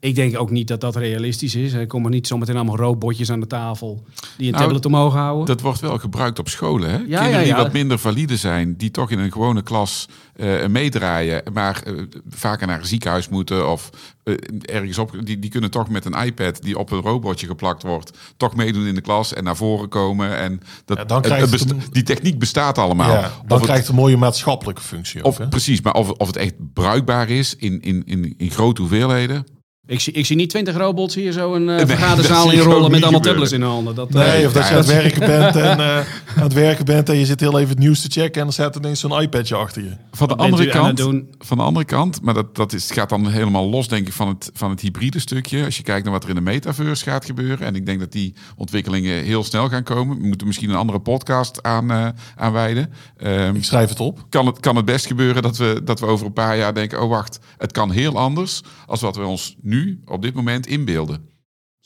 Ik 0.00 0.14
denk 0.14 0.38
ook 0.38 0.50
niet 0.50 0.68
dat 0.68 0.80
dat 0.80 0.96
realistisch 0.96 1.54
is. 1.54 1.72
Er 1.72 1.86
komen 1.86 2.10
niet 2.10 2.26
zometeen 2.26 2.56
allemaal 2.56 2.76
robotjes 2.76 3.30
aan 3.30 3.40
de 3.40 3.46
tafel 3.46 4.04
die 4.36 4.46
een 4.46 4.52
nou, 4.52 4.64
tablet 4.64 4.86
omhoog 4.86 5.12
houden. 5.12 5.46
Dat 5.46 5.60
wordt 5.60 5.80
wel 5.80 5.98
gebruikt 5.98 6.38
op 6.38 6.48
scholen. 6.48 6.90
Hè? 6.90 6.96
Ja, 6.96 7.20
Kinderen 7.20 7.44
die 7.44 7.54
wat 7.54 7.72
minder 7.72 7.98
valide 7.98 8.36
zijn, 8.36 8.76
die 8.76 8.90
toch 8.90 9.10
in 9.10 9.18
een 9.18 9.32
gewone 9.32 9.62
klas 9.62 10.08
uh, 10.36 10.66
meedraaien, 10.66 11.42
maar 11.52 11.82
uh, 11.86 12.02
vaker 12.28 12.66
naar 12.66 12.78
een 12.78 12.86
ziekenhuis 12.86 13.28
moeten 13.28 13.70
of 13.70 13.90
uh, 14.24 14.34
ergens 14.62 14.98
op, 14.98 15.16
die, 15.24 15.38
die 15.38 15.50
kunnen 15.50 15.70
toch 15.70 15.88
met 15.88 16.04
een 16.04 16.24
iPad 16.24 16.62
die 16.62 16.78
op 16.78 16.90
een 16.90 17.00
robotje 17.00 17.46
geplakt 17.46 17.82
wordt, 17.82 18.18
toch 18.36 18.54
meedoen 18.56 18.86
in 18.86 18.94
de 18.94 19.00
klas 19.00 19.32
en 19.32 19.44
naar 19.44 19.56
voren 19.56 19.88
komen. 19.88 20.36
En 20.36 20.60
dat, 20.84 20.96
ja, 20.96 21.04
dan 21.04 21.22
het, 21.22 21.50
het 21.50 21.74
die 21.92 22.02
techniek 22.02 22.38
bestaat 22.38 22.78
allemaal. 22.78 23.10
Ja, 23.10 23.32
dan 23.46 23.60
krijgt 23.60 23.80
het 23.80 23.88
een 23.88 23.94
mooie 23.94 24.16
maatschappelijke 24.16 24.82
functie. 24.82 25.24
Of, 25.24 25.48
precies, 25.48 25.80
maar 25.80 25.94
of, 25.94 26.10
of 26.10 26.26
het 26.26 26.36
echt 26.36 26.54
bruikbaar 26.72 27.28
is 27.28 27.56
in, 27.56 27.82
in, 27.82 28.02
in, 28.06 28.34
in 28.36 28.50
grote 28.50 28.80
hoeveelheden, 28.80 29.46
ik 29.86 30.00
zie, 30.00 30.12
ik 30.12 30.26
zie 30.26 30.36
niet 30.36 30.50
twintig 30.50 30.76
robots 30.76 31.14
hier 31.14 31.32
zo 31.32 31.54
een 31.54 31.68
uh, 31.68 31.78
vergaderzaal 31.78 32.52
in 32.52 32.58
rollen 32.58 32.90
met 32.90 33.02
allemaal 33.02 33.20
tablets 33.20 33.52
in 33.52 33.60
de 33.60 33.66
handen. 33.66 33.94
Dat, 33.94 34.10
nee, 34.10 34.40
uh, 34.40 34.46
of 34.46 34.52
dat 34.52 34.68
je 34.68 34.70
aan 34.70 34.76
het 34.76 34.86
werken 34.86 35.20
bent 35.20 35.56
en 35.56 35.78
uh, 35.78 35.96
aan 36.36 36.42
het 36.42 36.52
werken 36.52 36.84
bent 36.84 37.08
en 37.08 37.16
je 37.16 37.26
zit 37.26 37.40
heel 37.40 37.58
even 37.58 37.70
het 37.70 37.78
nieuws 37.78 38.00
te 38.00 38.08
checken 38.10 38.34
en 38.34 38.42
dan 38.42 38.52
staat 38.52 38.74
er 38.74 38.80
ineens 38.80 39.00
zo'n 39.00 39.20
iPadje 39.20 39.54
achter 39.54 39.82
je. 39.82 39.96
Van 40.12 40.28
de 40.28 40.36
andere 40.36 40.68
kant, 40.68 41.00
van 41.38 41.56
de 41.56 41.62
andere 41.62 41.84
kant, 41.84 42.22
maar 42.22 42.34
dat, 42.34 42.56
dat 42.56 42.72
is, 42.72 42.90
gaat 42.90 43.08
dan 43.08 43.28
helemaal 43.28 43.68
los 43.68 43.88
denk 43.88 44.06
ik 44.06 44.12
van 44.12 44.28
het, 44.28 44.50
van 44.54 44.70
het 44.70 44.80
hybride 44.80 45.18
stukje. 45.18 45.64
Als 45.64 45.76
je 45.76 45.82
kijkt 45.82 46.04
naar 46.04 46.12
wat 46.12 46.22
er 46.22 46.28
in 46.28 46.34
de 46.34 46.40
metaverse 46.40 47.04
gaat 47.04 47.24
gebeuren. 47.24 47.66
En 47.66 47.74
ik 47.74 47.86
denk 47.86 48.00
dat 48.00 48.12
die 48.12 48.34
ontwikkelingen 48.56 49.24
heel 49.24 49.44
snel 49.44 49.68
gaan 49.68 49.82
komen. 49.82 50.18
We 50.20 50.26
moeten 50.26 50.46
misschien 50.46 50.70
een 50.70 50.76
andere 50.76 51.00
podcast 51.00 51.62
aan, 51.62 52.14
aan 52.36 52.52
wijden. 52.52 52.92
Um, 53.24 53.54
ik 53.54 53.64
schrijf 53.64 53.88
het 53.88 54.00
op. 54.00 54.26
Kan 54.28 54.46
het, 54.46 54.60
kan 54.60 54.76
het 54.76 54.84
best 54.84 55.06
gebeuren 55.06 55.42
dat 55.42 55.56
we, 55.56 55.80
dat 55.84 56.00
we 56.00 56.06
over 56.06 56.26
een 56.26 56.32
paar 56.32 56.56
jaar 56.56 56.74
denken, 56.74 57.02
oh 57.02 57.08
wacht, 57.08 57.38
het 57.58 57.72
kan 57.72 57.90
heel 57.90 58.18
anders 58.18 58.60
als 58.86 59.00
wat 59.00 59.16
we 59.16 59.24
ons 59.24 59.56
nu 59.62 59.75
op 60.04 60.22
dit 60.22 60.34
moment 60.34 60.66
inbeelden. 60.66 61.34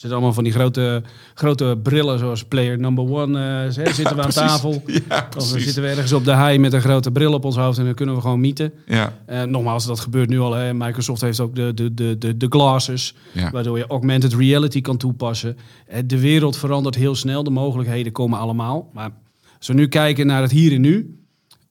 Er 0.00 0.06
zitten 0.06 0.24
allemaal 0.24 0.44
van 0.44 0.44
die 0.44 0.60
grote, 0.60 1.02
grote 1.34 1.78
brillen, 1.82 2.18
zoals 2.18 2.44
player 2.44 2.78
number 2.78 3.10
one. 3.10 3.64
Uh, 3.64 3.70
zitten 3.92 4.16
we 4.16 4.22
aan 4.22 4.30
tafel. 4.30 4.82
Ja, 5.08 5.28
of 5.36 5.52
we 5.52 5.60
zitten 5.60 5.82
we 5.82 5.88
ergens 5.88 6.12
op 6.12 6.24
de 6.24 6.36
high 6.36 6.58
met 6.58 6.72
een 6.72 6.80
grote 6.80 7.10
bril 7.10 7.32
op 7.32 7.44
ons 7.44 7.56
hoofd 7.56 7.78
en 7.78 7.84
dan 7.84 7.94
kunnen 7.94 8.14
we 8.14 8.20
gewoon 8.20 8.40
mieten. 8.40 8.72
Ja. 8.86 9.18
Uh, 9.28 9.42
nogmaals, 9.42 9.86
dat 9.86 10.00
gebeurt 10.00 10.28
nu 10.28 10.38
al. 10.38 10.52
Hè. 10.52 10.74
Microsoft 10.74 11.20
heeft 11.20 11.40
ook 11.40 11.54
de, 11.54 11.74
de, 11.74 11.94
de, 11.94 12.18
de, 12.18 12.36
de 12.36 12.46
glasses, 12.48 13.14
waardoor 13.52 13.78
je 13.78 13.86
augmented 13.86 14.34
reality 14.34 14.80
kan 14.80 14.96
toepassen. 14.96 15.56
Uh, 15.92 15.98
de 16.04 16.20
wereld 16.20 16.56
verandert 16.56 16.94
heel 16.94 17.14
snel, 17.14 17.44
de 17.44 17.50
mogelijkheden 17.50 18.12
komen 18.12 18.38
allemaal. 18.38 18.90
Maar 18.92 19.10
als 19.58 19.66
we 19.66 19.74
nu 19.74 19.88
kijken 19.88 20.26
naar 20.26 20.42
het 20.42 20.50
hier 20.50 20.72
en 20.72 20.80
nu. 20.80 21.18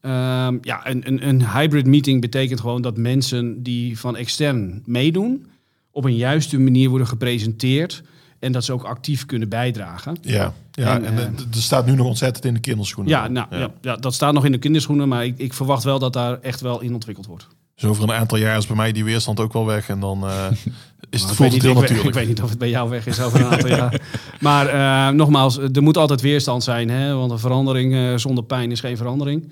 Ehm, 0.01 0.57
ja, 0.61 0.87
een, 0.87 1.07
een, 1.07 1.27
een 1.27 1.51
hybrid 1.51 1.85
meeting 1.85 2.21
betekent 2.21 2.59
gewoon 2.59 2.81
dat 2.81 2.97
mensen 2.97 3.63
die 3.63 3.99
van 3.99 4.15
extern 4.15 4.81
meedoen 4.85 5.45
op 5.91 6.03
een 6.05 6.15
juiste 6.15 6.59
manier 6.59 6.89
worden 6.89 7.07
gepresenteerd. 7.07 8.03
En 8.39 8.51
dat 8.51 8.63
ze 8.63 8.73
ook 8.73 8.83
actief 8.83 9.25
kunnen 9.25 9.49
bijdragen. 9.49 10.17
Ja, 10.21 10.53
ja 10.71 10.95
en, 10.95 11.05
en 11.05 11.13
uh, 11.13 11.21
er 11.23 11.61
staat 11.61 11.85
nu 11.85 11.95
nog 11.95 12.07
ontzettend 12.07 12.45
in 12.45 12.53
de 12.53 12.59
kinderschoenen. 12.59 13.13
Ja, 13.13 13.27
nou, 13.27 13.47
ja. 13.49 13.71
ja. 13.81 13.95
dat 13.95 14.13
staat 14.13 14.33
nog 14.33 14.45
in 14.45 14.51
de 14.51 14.57
kinderschoenen. 14.57 15.07
Maar 15.07 15.25
ik, 15.25 15.37
ik, 15.37 15.53
verwacht 15.53 15.83
wel 15.83 15.99
dat 15.99 16.13
daar 16.13 16.39
echt 16.41 16.61
wel 16.61 16.81
in 16.81 16.93
ontwikkeld 16.93 17.25
wordt. 17.25 17.47
Dus 17.75 17.89
over 17.89 18.03
een 18.03 18.11
aantal 18.11 18.37
jaar 18.37 18.57
is 18.57 18.67
bij 18.67 18.75
mij 18.75 18.91
die 18.91 19.03
weerstand 19.03 19.39
ook 19.39 19.53
wel 19.53 19.65
weg. 19.65 19.89
En 19.89 19.99
dan 19.99 20.23
uh, 20.23 20.45
is 21.09 21.21
het 21.21 21.31
voelt 21.31 21.61
heel 21.61 21.73
natuurlijk. 21.73 22.07
Ik 22.07 22.13
weet 22.13 22.27
niet 22.27 22.41
of 22.41 22.49
het 22.49 22.59
bij 22.59 22.69
jou 22.69 22.89
weg 22.89 23.07
is 23.07 23.21
over 23.21 23.39
een 23.39 23.51
aantal 23.51 23.69
jaar. 23.69 24.01
Maar 24.39 24.73
uh, 24.73 25.15
nogmaals, 25.15 25.57
er 25.57 25.83
moet 25.83 25.97
altijd 25.97 26.21
weerstand 26.21 26.63
zijn. 26.63 26.89
Hè? 26.89 27.13
Want 27.13 27.31
een 27.31 27.39
verandering 27.39 28.19
zonder 28.19 28.43
pijn 28.43 28.71
is 28.71 28.79
geen 28.79 28.97
verandering. 28.97 29.51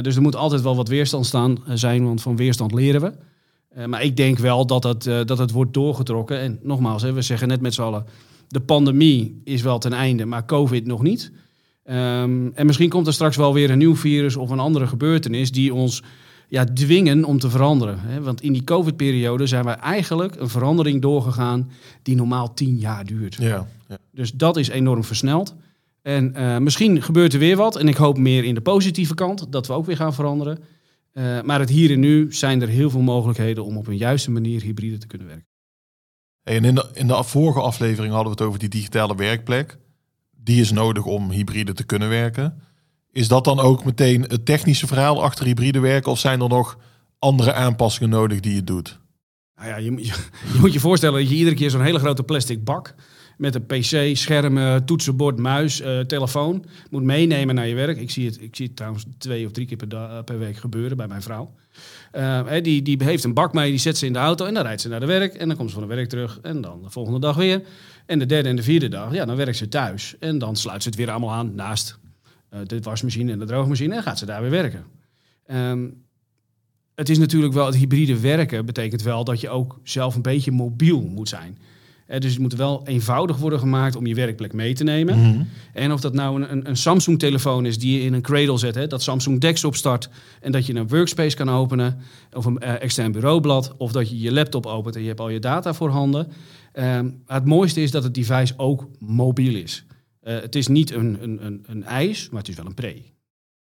dus 0.00 0.16
er 0.16 0.22
moet 0.22 0.36
altijd 0.36 0.62
wel 0.62 0.76
wat 0.76 0.88
weerstand 0.88 1.26
staan, 1.26 1.58
zijn. 1.66 2.04
Want 2.04 2.22
van 2.22 2.36
weerstand 2.36 2.72
leren 2.72 3.00
we. 3.00 3.12
Eh, 3.78 3.86
maar 3.86 4.02
ik 4.02 4.16
denk 4.16 4.38
wel 4.38 4.66
dat 4.66 4.82
het, 4.82 5.06
uh, 5.06 5.20
dat 5.24 5.38
het 5.38 5.50
wordt 5.50 5.74
doorgetrokken. 5.74 6.38
En 6.40 6.58
nogmaals, 6.62 7.02
hè, 7.02 7.12
we 7.12 7.22
zeggen 7.22 7.48
net 7.48 7.60
met 7.60 7.74
z'n 7.74 7.82
allen, 7.82 8.04
de 8.48 8.60
pandemie 8.60 9.40
is 9.44 9.62
wel 9.62 9.78
ten 9.78 9.92
einde, 9.92 10.24
maar 10.24 10.44
COVID 10.44 10.86
nog 10.86 11.02
niet. 11.02 11.32
Um, 11.84 12.52
en 12.54 12.66
misschien 12.66 12.88
komt 12.88 13.06
er 13.06 13.12
straks 13.12 13.36
wel 13.36 13.54
weer 13.54 13.70
een 13.70 13.78
nieuw 13.78 13.96
virus 13.96 14.36
of 14.36 14.50
een 14.50 14.58
andere 14.58 14.86
gebeurtenis 14.86 15.52
die 15.52 15.74
ons 15.74 16.02
ja, 16.48 16.64
dwingen 16.64 17.24
om 17.24 17.38
te 17.38 17.50
veranderen. 17.50 17.98
Hè? 18.00 18.20
Want 18.20 18.42
in 18.42 18.52
die 18.52 18.64
COVID-periode 18.64 19.46
zijn 19.46 19.64
we 19.64 19.70
eigenlijk 19.70 20.36
een 20.36 20.48
verandering 20.48 21.02
doorgegaan 21.02 21.70
die 22.02 22.16
normaal 22.16 22.54
tien 22.54 22.76
jaar 22.76 23.04
duurt. 23.04 23.34
Ja, 23.34 23.66
ja. 23.88 23.98
Dus 24.12 24.32
dat 24.32 24.56
is 24.56 24.68
enorm 24.68 25.04
versneld. 25.04 25.54
En 26.02 26.34
uh, 26.36 26.58
misschien 26.58 27.02
gebeurt 27.02 27.32
er 27.32 27.38
weer 27.38 27.56
wat. 27.56 27.76
En 27.76 27.88
ik 27.88 27.96
hoop 27.96 28.18
meer 28.18 28.44
in 28.44 28.54
de 28.54 28.60
positieve 28.60 29.14
kant, 29.14 29.52
dat 29.52 29.66
we 29.66 29.72
ook 29.72 29.86
weer 29.86 29.96
gaan 29.96 30.14
veranderen. 30.14 30.58
Uh, 31.12 31.42
maar 31.42 31.60
het 31.60 31.68
hier 31.68 31.90
en 31.90 32.00
nu 32.00 32.32
zijn 32.32 32.62
er 32.62 32.68
heel 32.68 32.90
veel 32.90 33.00
mogelijkheden 33.00 33.64
om 33.64 33.76
op 33.76 33.86
een 33.86 33.96
juiste 33.96 34.30
manier 34.30 34.62
hybride 34.62 34.98
te 34.98 35.06
kunnen 35.06 35.26
werken. 35.26 35.46
En 36.42 36.64
in 36.64 36.74
de, 36.74 36.90
in 36.92 37.06
de 37.06 37.24
vorige 37.24 37.60
aflevering 37.60 38.12
hadden 38.12 38.32
we 38.32 38.38
het 38.38 38.48
over 38.48 38.58
die 38.58 38.68
digitale 38.68 39.14
werkplek. 39.14 39.78
Die 40.36 40.60
is 40.60 40.70
nodig 40.70 41.04
om 41.04 41.30
hybride 41.30 41.72
te 41.72 41.84
kunnen 41.84 42.08
werken. 42.08 42.62
Is 43.12 43.28
dat 43.28 43.44
dan 43.44 43.60
ook 43.60 43.84
meteen 43.84 44.22
het 44.22 44.44
technische 44.44 44.86
verhaal 44.86 45.22
achter 45.22 45.44
hybride 45.44 45.80
werken? 45.80 46.10
Of 46.10 46.18
zijn 46.18 46.40
er 46.40 46.48
nog 46.48 46.78
andere 47.18 47.52
aanpassingen 47.52 48.10
nodig 48.10 48.40
die 48.40 48.54
je 48.54 48.64
doet? 48.64 49.00
Nou 49.56 49.68
ja, 49.68 49.76
je, 49.76 49.90
je, 49.90 50.26
je 50.52 50.58
moet 50.60 50.72
je 50.72 50.80
voorstellen 50.80 51.20
dat 51.20 51.28
je 51.28 51.36
iedere 51.36 51.56
keer 51.56 51.70
zo'n 51.70 51.82
hele 51.82 51.98
grote 51.98 52.22
plastic 52.22 52.64
bak 52.64 52.94
met 53.38 53.54
een 53.54 53.66
pc, 53.66 54.16
scherm, 54.16 54.84
toetsenbord, 54.84 55.38
muis, 55.38 55.80
uh, 55.80 56.00
telefoon. 56.00 56.64
Moet 56.90 57.02
meenemen 57.02 57.54
naar 57.54 57.66
je 57.66 57.74
werk. 57.74 57.98
Ik 57.98 58.10
zie 58.10 58.26
het, 58.26 58.42
ik 58.42 58.56
zie 58.56 58.66
het 58.66 58.76
trouwens 58.76 59.04
twee 59.18 59.46
of 59.46 59.52
drie 59.52 59.66
keer 59.66 59.76
per, 59.76 59.98
eh, 59.98 60.24
per 60.24 60.38
week 60.38 60.56
gebeuren 60.56 60.96
bij 60.96 61.06
mijn 61.06 61.22
vrouw. 61.22 61.54
Uh, 62.12 62.52
die, 62.62 62.82
die 62.82 62.96
heeft 63.04 63.24
een 63.24 63.34
bak 63.34 63.52
mee, 63.52 63.70
die 63.70 63.78
zet 63.78 63.98
ze 63.98 64.06
in 64.06 64.12
de 64.12 64.18
auto 64.18 64.46
en 64.46 64.54
dan 64.54 64.62
rijdt 64.62 64.80
ze 64.80 64.88
naar 64.88 65.00
de 65.00 65.06
werk. 65.06 65.34
En 65.34 65.48
dan 65.48 65.56
komt 65.56 65.70
ze 65.70 65.78
van 65.78 65.88
de 65.88 65.94
werk 65.94 66.08
terug 66.08 66.38
en 66.42 66.60
dan 66.60 66.82
de 66.82 66.90
volgende 66.90 67.20
dag 67.20 67.36
weer. 67.36 67.62
En 68.06 68.18
de 68.18 68.26
derde 68.26 68.48
en 68.48 68.56
de 68.56 68.62
vierde 68.62 68.88
dag, 68.88 69.12
ja, 69.12 69.24
dan 69.24 69.36
werkt 69.36 69.56
ze 69.56 69.68
thuis. 69.68 70.14
En 70.18 70.38
dan 70.38 70.56
sluit 70.56 70.82
ze 70.82 70.88
het 70.88 70.98
weer 70.98 71.10
allemaal 71.10 71.32
aan 71.32 71.54
naast 71.54 71.98
uh, 72.54 72.60
de 72.64 72.80
wasmachine 72.80 73.32
en 73.32 73.38
de 73.38 73.44
droogmachine 73.44 73.94
en 73.94 74.02
gaat 74.02 74.18
ze 74.18 74.26
daar 74.26 74.40
weer 74.40 74.50
werken. 74.50 74.84
Um, 75.52 76.06
het 76.94 77.08
is 77.08 77.18
natuurlijk 77.18 77.54
wel, 77.54 77.66
het 77.66 77.76
hybride 77.76 78.20
werken 78.20 78.66
betekent 78.66 79.02
wel 79.02 79.24
dat 79.24 79.40
je 79.40 79.48
ook 79.48 79.80
zelf 79.82 80.14
een 80.14 80.22
beetje 80.22 80.50
mobiel 80.50 81.00
moet 81.00 81.28
zijn 81.28 81.58
dus 82.08 82.32
het 82.32 82.38
moet 82.38 82.54
wel 82.54 82.86
eenvoudig 82.86 83.36
worden 83.36 83.58
gemaakt 83.58 83.96
om 83.96 84.06
je 84.06 84.14
werkplek 84.14 84.52
mee 84.52 84.74
te 84.74 84.84
nemen. 84.84 85.18
Mhm. 85.18 85.42
En 85.72 85.92
of 85.92 86.00
dat 86.00 86.14
nou 86.14 86.42
een, 86.42 86.68
een 86.68 86.76
Samsung-telefoon 86.76 87.66
is 87.66 87.78
die 87.78 87.98
je 87.98 88.04
in 88.04 88.12
een 88.12 88.22
cradle 88.22 88.58
zet, 88.58 88.74
hè, 88.74 88.86
dat 88.86 89.02
Samsung 89.02 89.40
Desktop 89.40 89.74
start 89.74 90.08
en 90.40 90.52
dat 90.52 90.66
je 90.66 90.74
een 90.74 90.88
workspace 90.88 91.36
kan 91.36 91.50
openen, 91.50 91.98
of 92.32 92.44
een 92.44 92.60
uh, 92.62 92.82
extern 92.82 93.12
bureaublad, 93.12 93.74
of 93.76 93.92
dat 93.92 94.10
je 94.10 94.20
je 94.20 94.32
laptop 94.32 94.66
opent 94.66 94.94
en 94.96 95.00
je 95.00 95.08
hebt 95.08 95.20
al 95.20 95.28
je 95.28 95.38
data 95.38 95.74
voorhanden. 95.74 96.32
Uh, 96.74 97.00
het 97.26 97.44
mooiste 97.44 97.80
is 97.80 97.90
dat 97.90 98.02
het 98.02 98.14
device 98.14 98.54
ook 98.56 98.88
mobiel 98.98 99.54
is. 99.54 99.84
Uh, 100.22 100.40
het 100.40 100.54
is 100.54 100.66
niet 100.66 100.92
een, 100.92 101.18
een, 101.22 101.46
een, 101.46 101.64
een 101.66 101.84
ijs, 101.84 102.28
maar 102.30 102.40
het 102.40 102.48
is 102.48 102.56
wel 102.56 102.66
een 102.66 102.74
pre. 102.74 103.02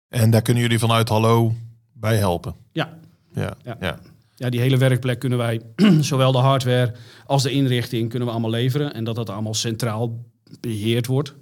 En 0.07 0.29
daar 0.29 0.41
kunnen 0.41 0.63
jullie 0.63 0.79
vanuit 0.79 1.09
Hallo 1.09 1.53
bij 1.93 2.17
helpen? 2.17 2.55
Ja. 2.71 2.97
ja. 3.33 3.57
ja 3.63 3.77
ja, 3.79 3.99
die 4.35 4.59
hele 4.59 4.77
werkplek 4.77 5.19
kunnen 5.19 5.37
wij, 5.37 5.61
zowel 5.99 6.31
de 6.31 6.37
hardware 6.37 6.93
als 7.25 7.43
de 7.43 7.51
inrichting, 7.51 8.09
kunnen 8.09 8.27
we 8.27 8.33
allemaal 8.33 8.51
leveren. 8.51 8.93
En 8.93 9.03
dat 9.03 9.15
dat 9.15 9.29
allemaal 9.29 9.53
centraal 9.53 10.25
beheerd 10.59 11.07
wordt. 11.07 11.33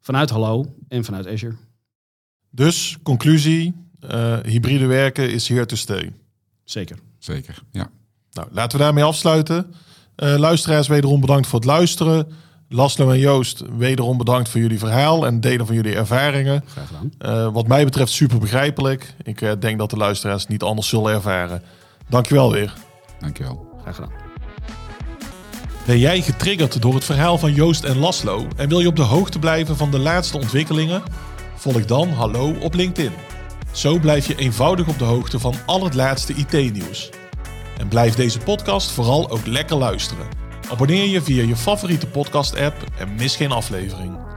Vanuit 0.00 0.30
Hallo 0.30 0.74
en 0.88 1.04
vanuit 1.04 1.26
Azure. 1.26 1.56
Dus, 2.50 2.96
conclusie, 3.02 3.74
uh, 4.10 4.38
hybride 4.42 4.86
werken 4.86 5.30
is 5.30 5.48
here 5.48 5.66
to 5.66 5.76
stay. 5.76 6.12
Zeker. 6.64 6.98
Zeker, 7.18 7.62
ja. 7.70 7.90
Nou, 8.32 8.48
laten 8.52 8.78
we 8.78 8.84
daarmee 8.84 9.04
afsluiten. 9.04 9.74
Uh, 10.16 10.36
luisteraars, 10.36 10.88
wederom 10.88 11.20
bedankt 11.20 11.46
voor 11.46 11.58
het 11.58 11.68
luisteren. 11.68 12.28
Laslo 12.68 13.10
en 13.10 13.18
Joost, 13.18 13.62
wederom 13.76 14.18
bedankt 14.18 14.48
voor 14.48 14.60
jullie 14.60 14.78
verhaal 14.78 15.26
en 15.26 15.40
delen 15.40 15.66
van 15.66 15.74
jullie 15.74 15.94
ervaringen. 15.94 16.64
Graag 16.66 16.86
gedaan. 16.86 17.46
Uh, 17.46 17.52
wat 17.52 17.66
mij 17.66 17.84
betreft 17.84 18.12
super 18.12 18.38
begrijpelijk. 18.38 19.14
Ik 19.22 19.40
uh, 19.40 19.52
denk 19.60 19.78
dat 19.78 19.90
de 19.90 19.96
luisteraars 19.96 20.46
niet 20.46 20.62
anders 20.62 20.88
zullen 20.88 21.12
ervaren. 21.12 21.62
Dankjewel 22.10 22.52
weer. 22.52 22.74
Dankjewel. 23.20 23.78
Graag 23.82 23.94
gedaan. 23.94 24.12
Ben 25.86 25.98
jij 25.98 26.20
getriggerd 26.20 26.82
door 26.82 26.94
het 26.94 27.04
verhaal 27.04 27.38
van 27.38 27.52
Joost 27.52 27.84
en 27.84 27.98
Laslo 27.98 28.46
en 28.56 28.68
wil 28.68 28.80
je 28.80 28.86
op 28.86 28.96
de 28.96 29.02
hoogte 29.02 29.38
blijven 29.38 29.76
van 29.76 29.90
de 29.90 29.98
laatste 29.98 30.36
ontwikkelingen? 30.36 31.02
Volg 31.54 31.84
dan 31.84 32.08
Hallo 32.08 32.52
op 32.60 32.74
LinkedIn. 32.74 33.12
Zo 33.72 33.98
blijf 33.98 34.26
je 34.26 34.36
eenvoudig 34.36 34.88
op 34.88 34.98
de 34.98 35.04
hoogte 35.04 35.38
van 35.38 35.54
al 35.66 35.84
het 35.84 35.94
laatste 35.94 36.34
IT-nieuws. 36.34 37.10
En 37.78 37.88
blijf 37.88 38.14
deze 38.14 38.38
podcast 38.38 38.90
vooral 38.90 39.30
ook 39.30 39.46
lekker 39.46 39.76
luisteren. 39.76 40.26
Abonneer 40.70 41.06
je 41.06 41.22
via 41.22 41.42
je 41.42 41.56
favoriete 41.56 42.06
podcast-app 42.06 42.76
en 42.98 43.14
mis 43.14 43.36
geen 43.36 43.52
aflevering. 43.52 44.29